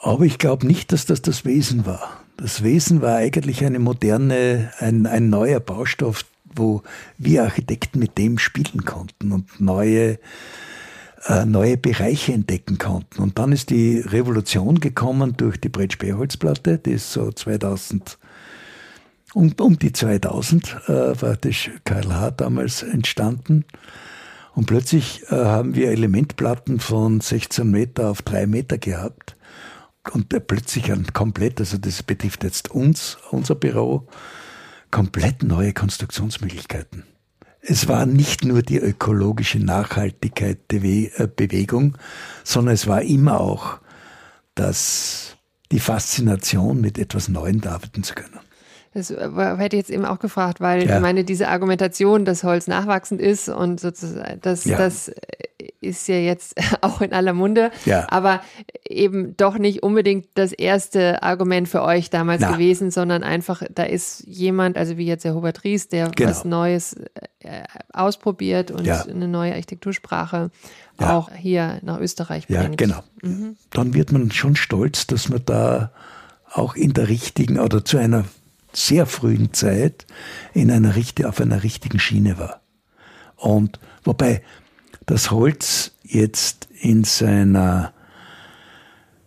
Aber 0.00 0.24
ich 0.24 0.38
glaube 0.38 0.66
nicht, 0.66 0.92
dass 0.92 1.06
das 1.06 1.22
das 1.22 1.44
Wesen 1.44 1.86
war. 1.86 2.20
Das 2.36 2.62
Wesen 2.62 3.00
war 3.00 3.16
eigentlich 3.16 3.64
eine 3.64 3.78
moderne, 3.78 4.72
ein, 4.78 5.06
ein 5.06 5.30
neuer 5.30 5.60
Baustoff, 5.60 6.24
wo 6.44 6.82
wir 7.18 7.44
Architekten 7.44 7.98
mit 7.98 8.18
dem 8.18 8.38
spielen 8.38 8.84
konnten 8.84 9.32
und 9.32 9.60
neue, 9.60 10.18
neue 11.44 11.76
Bereiche 11.76 12.32
entdecken 12.32 12.78
konnten. 12.78 13.22
Und 13.22 13.38
dann 13.38 13.52
ist 13.52 13.70
die 13.70 13.98
Revolution 13.98 14.80
gekommen 14.80 15.36
durch 15.36 15.60
die 15.60 15.68
Brett-Sperrholzplatte, 15.68 16.78
die 16.78 16.92
ist 16.92 17.12
so 17.12 17.32
2000 17.32 18.18
um, 19.34 19.52
um 19.60 19.78
die 19.78 19.92
2000 19.92 20.88
äh, 20.88 21.36
das 21.40 21.70
KLH 21.84 22.30
damals 22.32 22.82
entstanden. 22.82 23.64
Und 24.54 24.66
plötzlich 24.66 25.22
äh, 25.28 25.34
haben 25.34 25.74
wir 25.74 25.90
Elementplatten 25.90 26.80
von 26.80 27.20
16 27.20 27.70
Meter 27.70 28.10
auf 28.10 28.22
3 28.22 28.46
Meter 28.46 28.78
gehabt. 28.78 29.36
Und 30.12 30.32
äh, 30.32 30.40
plötzlich 30.40 30.90
ein 30.90 31.12
komplett, 31.12 31.60
also 31.60 31.76
das 31.76 32.02
betrifft 32.02 32.44
jetzt 32.44 32.70
uns, 32.70 33.18
unser 33.30 33.54
Büro, 33.54 34.08
komplett 34.90 35.42
neue 35.42 35.74
Konstruktionsmöglichkeiten. 35.74 37.04
Es 37.68 37.88
war 37.88 38.06
nicht 38.06 38.44
nur 38.44 38.62
die 38.62 38.78
ökologische 38.78 39.58
Nachhaltigkeit 39.58 40.58
der 40.70 40.82
äh, 40.84 41.28
Bewegung, 41.34 41.98
sondern 42.44 42.74
es 42.74 42.86
war 42.86 43.02
immer 43.02 43.40
auch 43.40 43.78
das, 44.54 45.36
die 45.72 45.80
Faszination, 45.80 46.80
mit 46.80 46.98
etwas 46.98 47.28
Neuem 47.28 47.62
arbeiten 47.64 48.02
zu 48.02 48.14
können. 48.14 48.38
Das 48.96 49.10
äh, 49.10 49.28
hätte 49.58 49.76
ich 49.76 49.80
jetzt 49.82 49.90
eben 49.90 50.06
auch 50.06 50.18
gefragt, 50.18 50.60
weil 50.60 50.86
ja. 50.86 50.96
ich 50.96 51.02
meine, 51.02 51.22
diese 51.22 51.48
Argumentation, 51.48 52.24
dass 52.24 52.44
Holz 52.44 52.66
nachwachsend 52.66 53.20
ist 53.20 53.50
und 53.50 53.78
sozusagen, 53.78 54.40
das, 54.40 54.64
ja. 54.64 54.78
das 54.78 55.12
ist 55.82 56.08
ja 56.08 56.16
jetzt 56.16 56.54
auch 56.80 57.02
in 57.02 57.12
aller 57.12 57.34
Munde, 57.34 57.70
ja. 57.84 58.06
aber 58.08 58.40
eben 58.88 59.36
doch 59.36 59.58
nicht 59.58 59.82
unbedingt 59.82 60.28
das 60.32 60.52
erste 60.52 61.22
Argument 61.22 61.68
für 61.68 61.82
euch 61.82 62.08
damals 62.08 62.40
Na. 62.40 62.52
gewesen, 62.52 62.90
sondern 62.90 63.22
einfach, 63.22 63.62
da 63.70 63.82
ist 63.82 64.24
jemand, 64.26 64.78
also 64.78 64.96
wie 64.96 65.06
jetzt 65.06 65.26
der 65.26 65.34
Hubert 65.34 65.62
Ries, 65.62 65.88
der 65.88 66.08
genau. 66.08 66.30
was 66.30 66.46
Neues 66.46 66.94
äh, 67.40 67.64
ausprobiert 67.92 68.70
und 68.70 68.88
eine 68.88 69.28
neue 69.28 69.52
Architektursprache 69.52 70.50
auch 70.96 71.30
hier 71.30 71.80
nach 71.82 72.00
Österreich 72.00 72.46
bringt. 72.46 72.80
Ja, 72.80 72.86
genau. 72.86 73.02
Mhm. 73.20 73.56
Dann 73.68 73.92
wird 73.92 74.10
man 74.10 74.30
schon 74.30 74.56
stolz, 74.56 75.06
dass 75.06 75.28
man 75.28 75.42
da 75.44 75.92
auch 76.50 76.74
in 76.74 76.94
der 76.94 77.10
richtigen 77.10 77.58
oder 77.58 77.84
zu 77.84 77.98
einer 77.98 78.24
sehr 78.76 79.06
frühen 79.06 79.52
Zeit 79.52 80.06
in 80.52 80.70
einer, 80.70 80.94
auf 81.24 81.40
einer 81.40 81.62
richtigen 81.62 81.98
Schiene 81.98 82.38
war. 82.38 82.60
Und 83.36 83.80
wobei 84.04 84.42
das 85.06 85.30
Holz 85.30 85.92
jetzt 86.02 86.68
in 86.80 87.04
seiner 87.04 87.92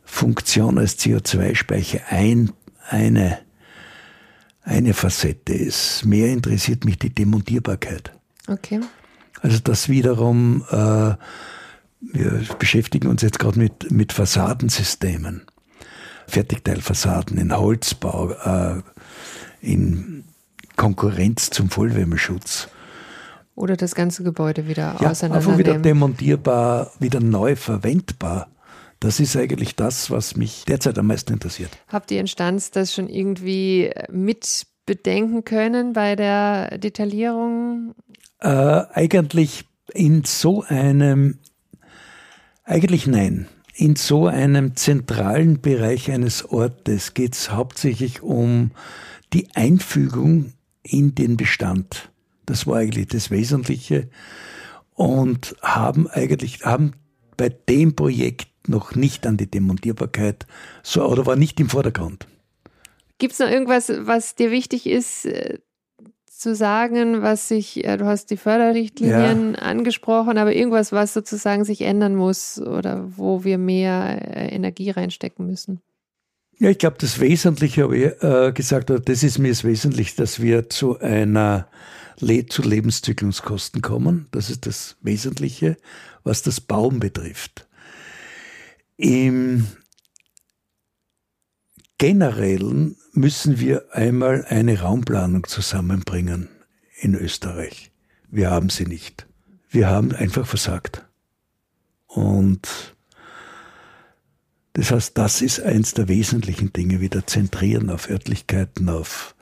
Funktion 0.04 0.78
als 0.78 1.00
CO2-Speicher 1.00 2.02
ein, 2.10 2.52
eine, 2.90 3.40
eine 4.64 4.94
Facette 4.94 5.54
ist. 5.54 6.06
Mehr 6.06 6.30
interessiert 6.32 6.86
mich 6.86 7.00
die 7.00 7.14
Demontierbarkeit. 7.14 8.12
Okay. 8.48 8.82
Also 9.42 9.60
das 9.60 9.88
wiederum, 9.90 10.66
äh, 10.70 11.16
wir 12.02 12.44
beschäftigen 12.58 13.08
uns 13.08 13.22
jetzt 13.22 13.40
gerade 13.40 13.60
mit, 13.60 13.92
mit 13.92 14.12
Fassadensystemen, 14.14 15.46
Fertigteilfassaden 16.28 17.38
in 17.38 17.56
Holzbau, 17.56 18.32
äh, 18.32 18.82
in 19.62 20.24
Konkurrenz 20.76 21.50
zum 21.50 21.70
Vollwärmeschutz. 21.70 22.70
Oder 23.56 23.76
das 23.76 23.94
ganze 23.94 24.24
Gebäude 24.24 24.68
wieder 24.68 24.96
ja, 25.02 25.10
Einfach 25.10 25.58
wieder 25.58 25.78
demontierbar, 25.78 26.92
wieder 27.00 27.20
neu 27.20 27.58
verwendbar. 27.58 28.48
Das 29.02 29.20
ist 29.20 29.36
eigentlich 29.36 29.76
das, 29.76 30.10
was 30.10 30.38
mich 30.38 30.64
derzeit 30.66 30.98
am 30.98 31.08
meisten 31.08 31.34
interessiert. 31.34 31.72
Habt 31.90 32.12
ihr 32.12 32.22
Instanz 32.22 32.72
das 32.72 32.94
schon 32.94 33.10
irgendwie 33.10 33.92
mit 34.10 34.66
bedenken 34.86 35.44
können 35.44 35.94
bei 35.94 36.16
der 36.16 36.78
Detaillierung? 36.78 37.96
Äh, 38.40 38.48
eigentlich 38.94 39.66
in 39.94 40.24
so 40.24 40.64
einem, 40.64 41.40
eigentlich 42.64 43.08
nein. 43.08 43.48
In 43.76 43.96
so 43.96 44.28
einem 44.28 44.76
zentralen 44.76 45.62
Bereich 45.62 46.12
eines 46.12 46.44
Ortes 46.46 47.14
geht 47.14 47.34
es 47.34 47.52
hauptsächlich 47.52 48.22
um 48.22 48.72
die 49.34 49.48
Einfügung 49.54 50.54
in 50.84 51.16
den 51.16 51.38
Bestand. 51.38 52.12
Das 52.46 52.66
war 52.66 52.78
eigentlich 52.78 53.08
das 53.08 53.32
Wesentliche 53.32 54.10
und 54.94 55.56
haben 55.62 56.08
eigentlich, 56.08 56.66
haben 56.66 56.94
bei 57.38 57.50
dem 57.50 57.96
Projekt 57.96 58.50
noch 58.68 58.96
nicht 58.96 59.26
an 59.26 59.38
die 59.38 59.50
Demontierbarkeit 59.50 60.46
so, 60.84 61.06
oder 61.06 61.26
war 61.26 61.36
nicht 61.36 61.60
im 61.60 61.70
Vordergrund. 61.70 62.28
Gibt 63.18 63.34
es 63.34 63.40
noch 63.40 63.50
irgendwas, 63.50 63.92
was 64.00 64.36
dir 64.36 64.52
wichtig 64.52 64.88
ist 64.88 65.26
äh, 65.26 65.60
zu 66.26 66.56
sagen, 66.56 67.22
was 67.22 67.50
sich, 67.50 67.84
äh, 67.84 67.98
du 67.98 68.06
hast 68.06 68.32
die 68.32 68.38
Förderrichtlinien 68.38 69.54
ja. 69.54 69.60
angesprochen, 69.60 70.38
aber 70.38 70.56
irgendwas, 70.56 70.92
was 70.92 71.14
sozusagen 71.14 71.66
sich 71.66 71.82
ändern 71.82 72.16
muss 72.16 72.62
oder 72.62 73.06
wo 73.18 73.44
wir 73.44 73.58
mehr 73.58 74.36
äh, 74.36 74.48
Energie 74.56 74.90
reinstecken 74.90 75.46
müssen? 75.46 75.82
Ja, 76.60 76.70
ich 76.70 76.78
glaube, 76.78 76.98
das 77.00 77.22
Wesentliche, 77.22 77.84
habe 77.84 77.98
ich 77.98 78.22
äh, 78.22 78.52
gesagt, 78.52 78.90
das 78.90 79.24
ist 79.24 79.40
mir 79.40 79.48
das 79.48 79.64
Wesentliche, 79.64 80.18
dass 80.18 80.42
wir 80.42 80.70
zu 80.70 81.00
einer 81.00 81.70
Le 82.20 82.46
zu 82.46 82.62
Lebenszykluskosten 82.62 83.82
kommen. 83.82 84.28
Das 84.32 84.50
ist 84.50 84.66
das 84.66 84.98
Wesentliche, 85.02 85.78
was 86.26 86.42
das 86.42 86.60
Baum 86.60 87.00
betrifft. 87.00 87.66
Im 88.98 89.68
Generellen 91.98 92.98
müssen 93.14 93.60
wir 93.62 93.94
einmal 93.94 94.44
eine 94.50 94.82
Raumplanung 94.82 95.48
zusammenbringen 95.48 96.50
in 97.00 97.16
Österreich. 97.16 97.92
Wir 98.30 98.52
haben 98.52 98.70
sie 98.70 98.86
nicht. 98.86 99.28
Wir 99.70 99.88
haben 99.88 100.12
einfach 100.12 100.46
versagt. 100.46 101.06
Und 102.08 102.98
das 104.80 104.92
heißt, 104.92 105.18
das 105.18 105.42
ist 105.42 105.60
eins 105.62 105.94
der 105.94 106.08
wesentlichen 106.08 106.72
Dinge, 106.72 107.02
wieder 107.02 107.28
zentrieren 107.28 107.90
auf 107.90 108.10
Örtlichkeiten, 108.10 108.88
auf, 108.88 109.36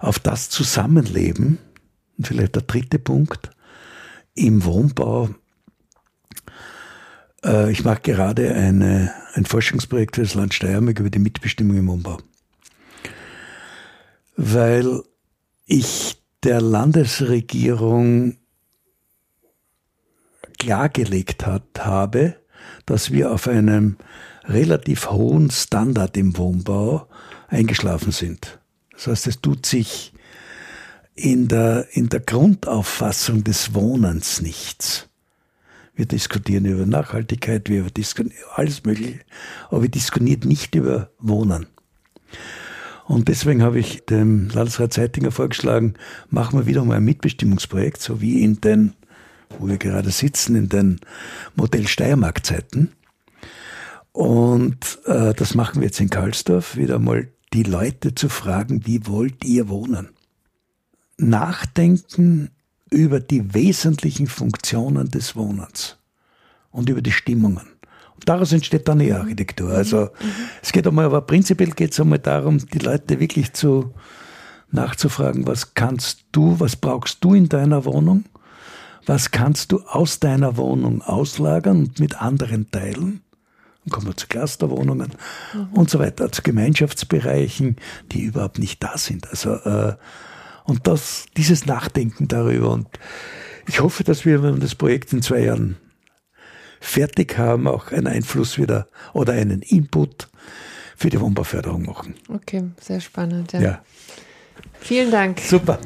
auf 0.00 0.18
das 0.18 0.50
Zusammenleben. 0.50 1.58
Und 2.18 2.26
vielleicht 2.26 2.56
der 2.56 2.62
dritte 2.62 2.98
Punkt, 2.98 3.50
im 4.34 4.64
Wohnbau. 4.64 5.30
Äh, 7.44 7.70
ich 7.70 7.84
mache 7.84 8.00
gerade 8.00 8.52
eine, 8.52 9.12
ein 9.34 9.44
Forschungsprojekt 9.44 10.16
für 10.16 10.22
das 10.22 10.34
Land 10.34 10.52
Steiermark 10.52 10.98
über 10.98 11.10
die 11.10 11.20
Mitbestimmung 11.20 11.76
im 11.76 11.86
Wohnbau. 11.86 12.18
Weil 14.36 15.02
ich 15.66 16.20
der 16.42 16.60
Landesregierung 16.60 18.36
klargelegt 20.58 21.46
hat, 21.46 21.62
habe, 21.78 22.34
dass 22.84 23.12
wir 23.12 23.30
auf 23.30 23.46
einem 23.46 23.96
relativ 24.44 25.10
hohen 25.10 25.50
Standard 25.50 26.16
im 26.16 26.36
Wohnbau 26.36 27.06
eingeschlafen 27.48 28.12
sind. 28.12 28.58
Das 28.92 29.06
heißt, 29.06 29.26
es 29.26 29.40
tut 29.40 29.66
sich 29.66 30.12
in 31.14 31.48
der, 31.48 31.86
in 31.92 32.08
der 32.08 32.20
Grundauffassung 32.20 33.44
des 33.44 33.74
Wohnens 33.74 34.40
nichts. 34.40 35.08
Wir 35.94 36.06
diskutieren 36.06 36.64
über 36.64 36.86
Nachhaltigkeit, 36.86 37.68
wir 37.68 37.84
diskutieren 37.84 38.34
alles 38.54 38.84
Mögliche, 38.84 39.20
aber 39.68 39.82
wir 39.82 39.90
diskutieren 39.90 40.48
nicht 40.48 40.74
über 40.74 41.10
Wohnen. 41.18 41.66
Und 43.06 43.28
deswegen 43.28 43.62
habe 43.62 43.80
ich 43.80 44.04
dem 44.06 44.48
Landesrat 44.50 44.92
Zeitinger 44.92 45.32
vorgeschlagen, 45.32 45.94
machen 46.28 46.58
wir 46.58 46.66
wieder 46.66 46.84
mal 46.84 46.98
ein 46.98 47.04
Mitbestimmungsprojekt, 47.04 48.00
so 48.00 48.20
wie 48.20 48.42
in 48.42 48.60
den, 48.60 48.94
wo 49.58 49.66
wir 49.66 49.78
gerade 49.78 50.10
sitzen, 50.10 50.54
in 50.54 50.68
den 50.68 51.00
Modell 51.56 51.88
Steiermark-Zeiten. 51.88 52.92
Und 54.12 54.98
äh, 55.06 55.34
das 55.34 55.54
machen 55.54 55.80
wir 55.80 55.86
jetzt 55.86 56.00
in 56.00 56.10
Karlsdorf, 56.10 56.76
wieder 56.76 56.98
mal 56.98 57.28
die 57.52 57.62
Leute 57.62 58.14
zu 58.14 58.28
fragen, 58.28 58.86
wie 58.86 59.06
wollt 59.06 59.44
ihr 59.44 59.68
wohnen? 59.68 60.10
Nachdenken 61.16 62.50
über 62.90 63.20
die 63.20 63.54
wesentlichen 63.54 64.26
Funktionen 64.26 65.10
des 65.10 65.36
Wohnens 65.36 65.96
und 66.70 66.88
über 66.88 67.02
die 67.02 67.12
Stimmungen. 67.12 67.66
Und 68.14 68.28
daraus 68.28 68.52
entsteht 68.52 68.88
dann 68.88 68.98
die 68.98 69.12
Architektur. 69.12 69.70
Also 69.70 70.02
mhm. 70.02 70.32
es 70.62 70.72
geht 70.72 70.86
einmal, 70.86 71.06
aber 71.06 71.22
prinzipiell 71.22 71.70
geht 71.70 71.92
es 71.92 72.00
einmal 72.00 72.18
darum, 72.18 72.58
die 72.58 72.78
Leute 72.78 73.20
wirklich 73.20 73.52
zu 73.52 73.94
nachzufragen, 74.70 75.46
was 75.46 75.74
kannst 75.74 76.24
du, 76.32 76.58
was 76.60 76.76
brauchst 76.76 77.24
du 77.24 77.34
in 77.34 77.48
deiner 77.48 77.84
Wohnung? 77.84 78.24
Was 79.06 79.30
kannst 79.30 79.72
du 79.72 79.80
aus 79.86 80.20
deiner 80.20 80.56
Wohnung 80.56 81.02
auslagern 81.02 81.78
und 81.78 82.00
mit 82.00 82.20
anderen 82.20 82.70
teilen? 82.70 83.22
Dann 83.84 83.92
kommen 83.92 84.06
wir 84.06 84.16
zu 84.16 84.26
Clusterwohnungen 84.26 85.12
mhm. 85.54 85.68
und 85.72 85.90
so 85.90 85.98
weiter, 85.98 86.30
zu 86.30 86.42
Gemeinschaftsbereichen, 86.42 87.76
die 88.12 88.22
überhaupt 88.22 88.58
nicht 88.58 88.82
da 88.82 88.98
sind. 88.98 89.28
Also 89.30 89.54
äh, 89.54 89.94
und 90.64 90.86
das, 90.86 91.26
dieses 91.36 91.66
Nachdenken 91.66 92.28
darüber. 92.28 92.70
Und 92.70 92.88
ich 93.66 93.80
hoffe, 93.80 94.04
dass 94.04 94.24
wir, 94.24 94.42
wenn 94.42 94.54
wir 94.54 94.60
das 94.60 94.74
Projekt 94.74 95.12
in 95.12 95.22
zwei 95.22 95.40
Jahren 95.40 95.76
fertig 96.80 97.36
haben, 97.38 97.66
auch 97.66 97.92
einen 97.92 98.06
Einfluss 98.06 98.58
wieder 98.58 98.88
oder 99.12 99.34
einen 99.34 99.62
Input 99.62 100.28
für 100.96 101.10
die 101.10 101.20
Wohnbauförderung 101.20 101.84
machen. 101.84 102.14
Okay, 102.28 102.64
sehr 102.80 103.00
spannend. 103.00 103.52
Ja. 103.52 103.60
ja. 103.60 103.82
Vielen 104.80 105.10
Dank. 105.10 105.40
Super. 105.40 105.78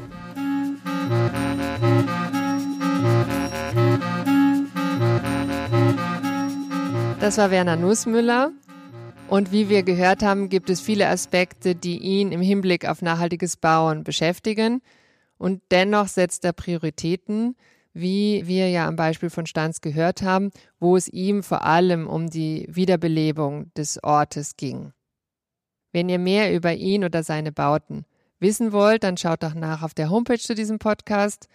Das 7.25 7.39
war 7.39 7.49
Werner 7.49 7.75
Nussmüller. 7.75 8.51
Und 9.29 9.51
wie 9.51 9.67
wir 9.67 9.81
gehört 9.81 10.21
haben, 10.21 10.47
gibt 10.47 10.69
es 10.69 10.79
viele 10.79 11.07
Aspekte, 11.07 11.73
die 11.73 11.97
ihn 11.97 12.31
im 12.31 12.39
Hinblick 12.39 12.87
auf 12.87 13.01
nachhaltiges 13.01 13.57
Bauen 13.57 14.03
beschäftigen. 14.03 14.83
Und 15.39 15.63
dennoch 15.71 16.07
setzt 16.07 16.45
er 16.45 16.53
Prioritäten, 16.53 17.55
wie 17.93 18.43
wir 18.45 18.69
ja 18.69 18.87
am 18.87 18.95
Beispiel 18.95 19.31
von 19.31 19.47
Stanz 19.47 19.81
gehört 19.81 20.21
haben, 20.21 20.51
wo 20.79 20.95
es 20.95 21.07
ihm 21.07 21.41
vor 21.41 21.63
allem 21.63 22.05
um 22.05 22.29
die 22.29 22.67
Wiederbelebung 22.69 23.73
des 23.73 24.03
Ortes 24.03 24.55
ging. 24.55 24.93
Wenn 25.93 26.09
ihr 26.09 26.19
mehr 26.19 26.53
über 26.53 26.73
ihn 26.75 27.03
oder 27.03 27.23
seine 27.23 27.51
Bauten 27.51 28.05
wissen 28.39 28.71
wollt, 28.71 29.03
dann 29.03 29.17
schaut 29.17 29.41
doch 29.41 29.55
nach 29.55 29.81
auf 29.81 29.95
der 29.95 30.11
Homepage 30.11 30.37
zu 30.37 30.53
diesem 30.53 30.77
Podcast 30.77 31.47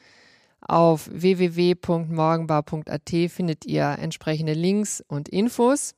Auf 0.61 1.09
www.morgenbau.at 1.13 3.11
findet 3.29 3.65
ihr 3.65 3.97
entsprechende 3.99 4.53
Links 4.53 5.03
und 5.07 5.29
Infos. 5.29 5.95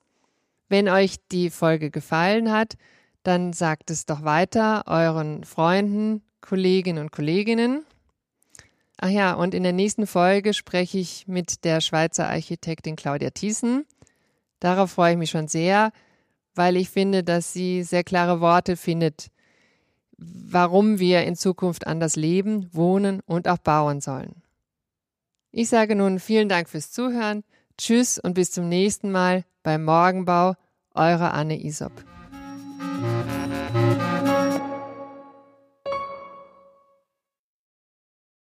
Wenn 0.69 0.89
euch 0.89 1.17
die 1.31 1.51
Folge 1.51 1.91
gefallen 1.91 2.51
hat, 2.51 2.77
dann 3.23 3.53
sagt 3.53 3.91
es 3.91 4.07
doch 4.07 4.25
weiter 4.25 4.85
euren 4.87 5.45
Freunden, 5.45 6.23
Kolleginnen 6.41 7.03
und 7.03 7.13
Kolleginnen. 7.13 7.85
Ach 8.99 9.09
ja, 9.09 9.35
und 9.35 9.53
in 9.55 9.65
der 9.65 9.73
nächsten 9.73 10.07
Folge 10.07 10.55
spreche 10.55 10.99
ich 10.99 11.27
mit 11.27 11.65
der 11.65 11.81
Schweizer 11.81 12.29
Architektin 12.29 12.97
Claudia 12.97 13.31
Thiessen. 13.31 13.85
Darauf 14.61 14.93
freue 14.93 15.13
ich 15.13 15.19
mich 15.19 15.31
schon 15.31 15.49
sehr, 15.49 15.91
weil 16.55 16.77
ich 16.77 16.89
finde, 16.89 17.25
dass 17.25 17.53
sie 17.53 17.83
sehr 17.83 18.05
klare 18.05 18.41
Worte 18.41 18.77
findet, 18.77 19.27
warum 20.17 20.99
wir 21.01 21.25
in 21.25 21.35
Zukunft 21.35 21.87
anders 21.87 22.15
leben, 22.15 22.69
wohnen 22.73 23.21
und 23.27 23.49
auch 23.49 23.59
bauen 23.59 24.01
sollen. 24.01 24.43
Ich 25.55 25.69
sage 25.69 25.95
nun 25.95 26.19
vielen 26.19 26.49
Dank 26.49 26.69
fürs 26.71 26.91
Zuhören. 26.91 27.45
Tschüss 27.77 28.19
und 28.19 28.33
bis 28.35 28.53
zum 28.53 28.71
nächsten 28.71 29.13
Mal 29.13 29.45
beim 29.63 29.85
Morgenbau. 29.85 30.55
Eure 30.95 31.33
Anne 31.33 31.63
Isop. 31.63 31.93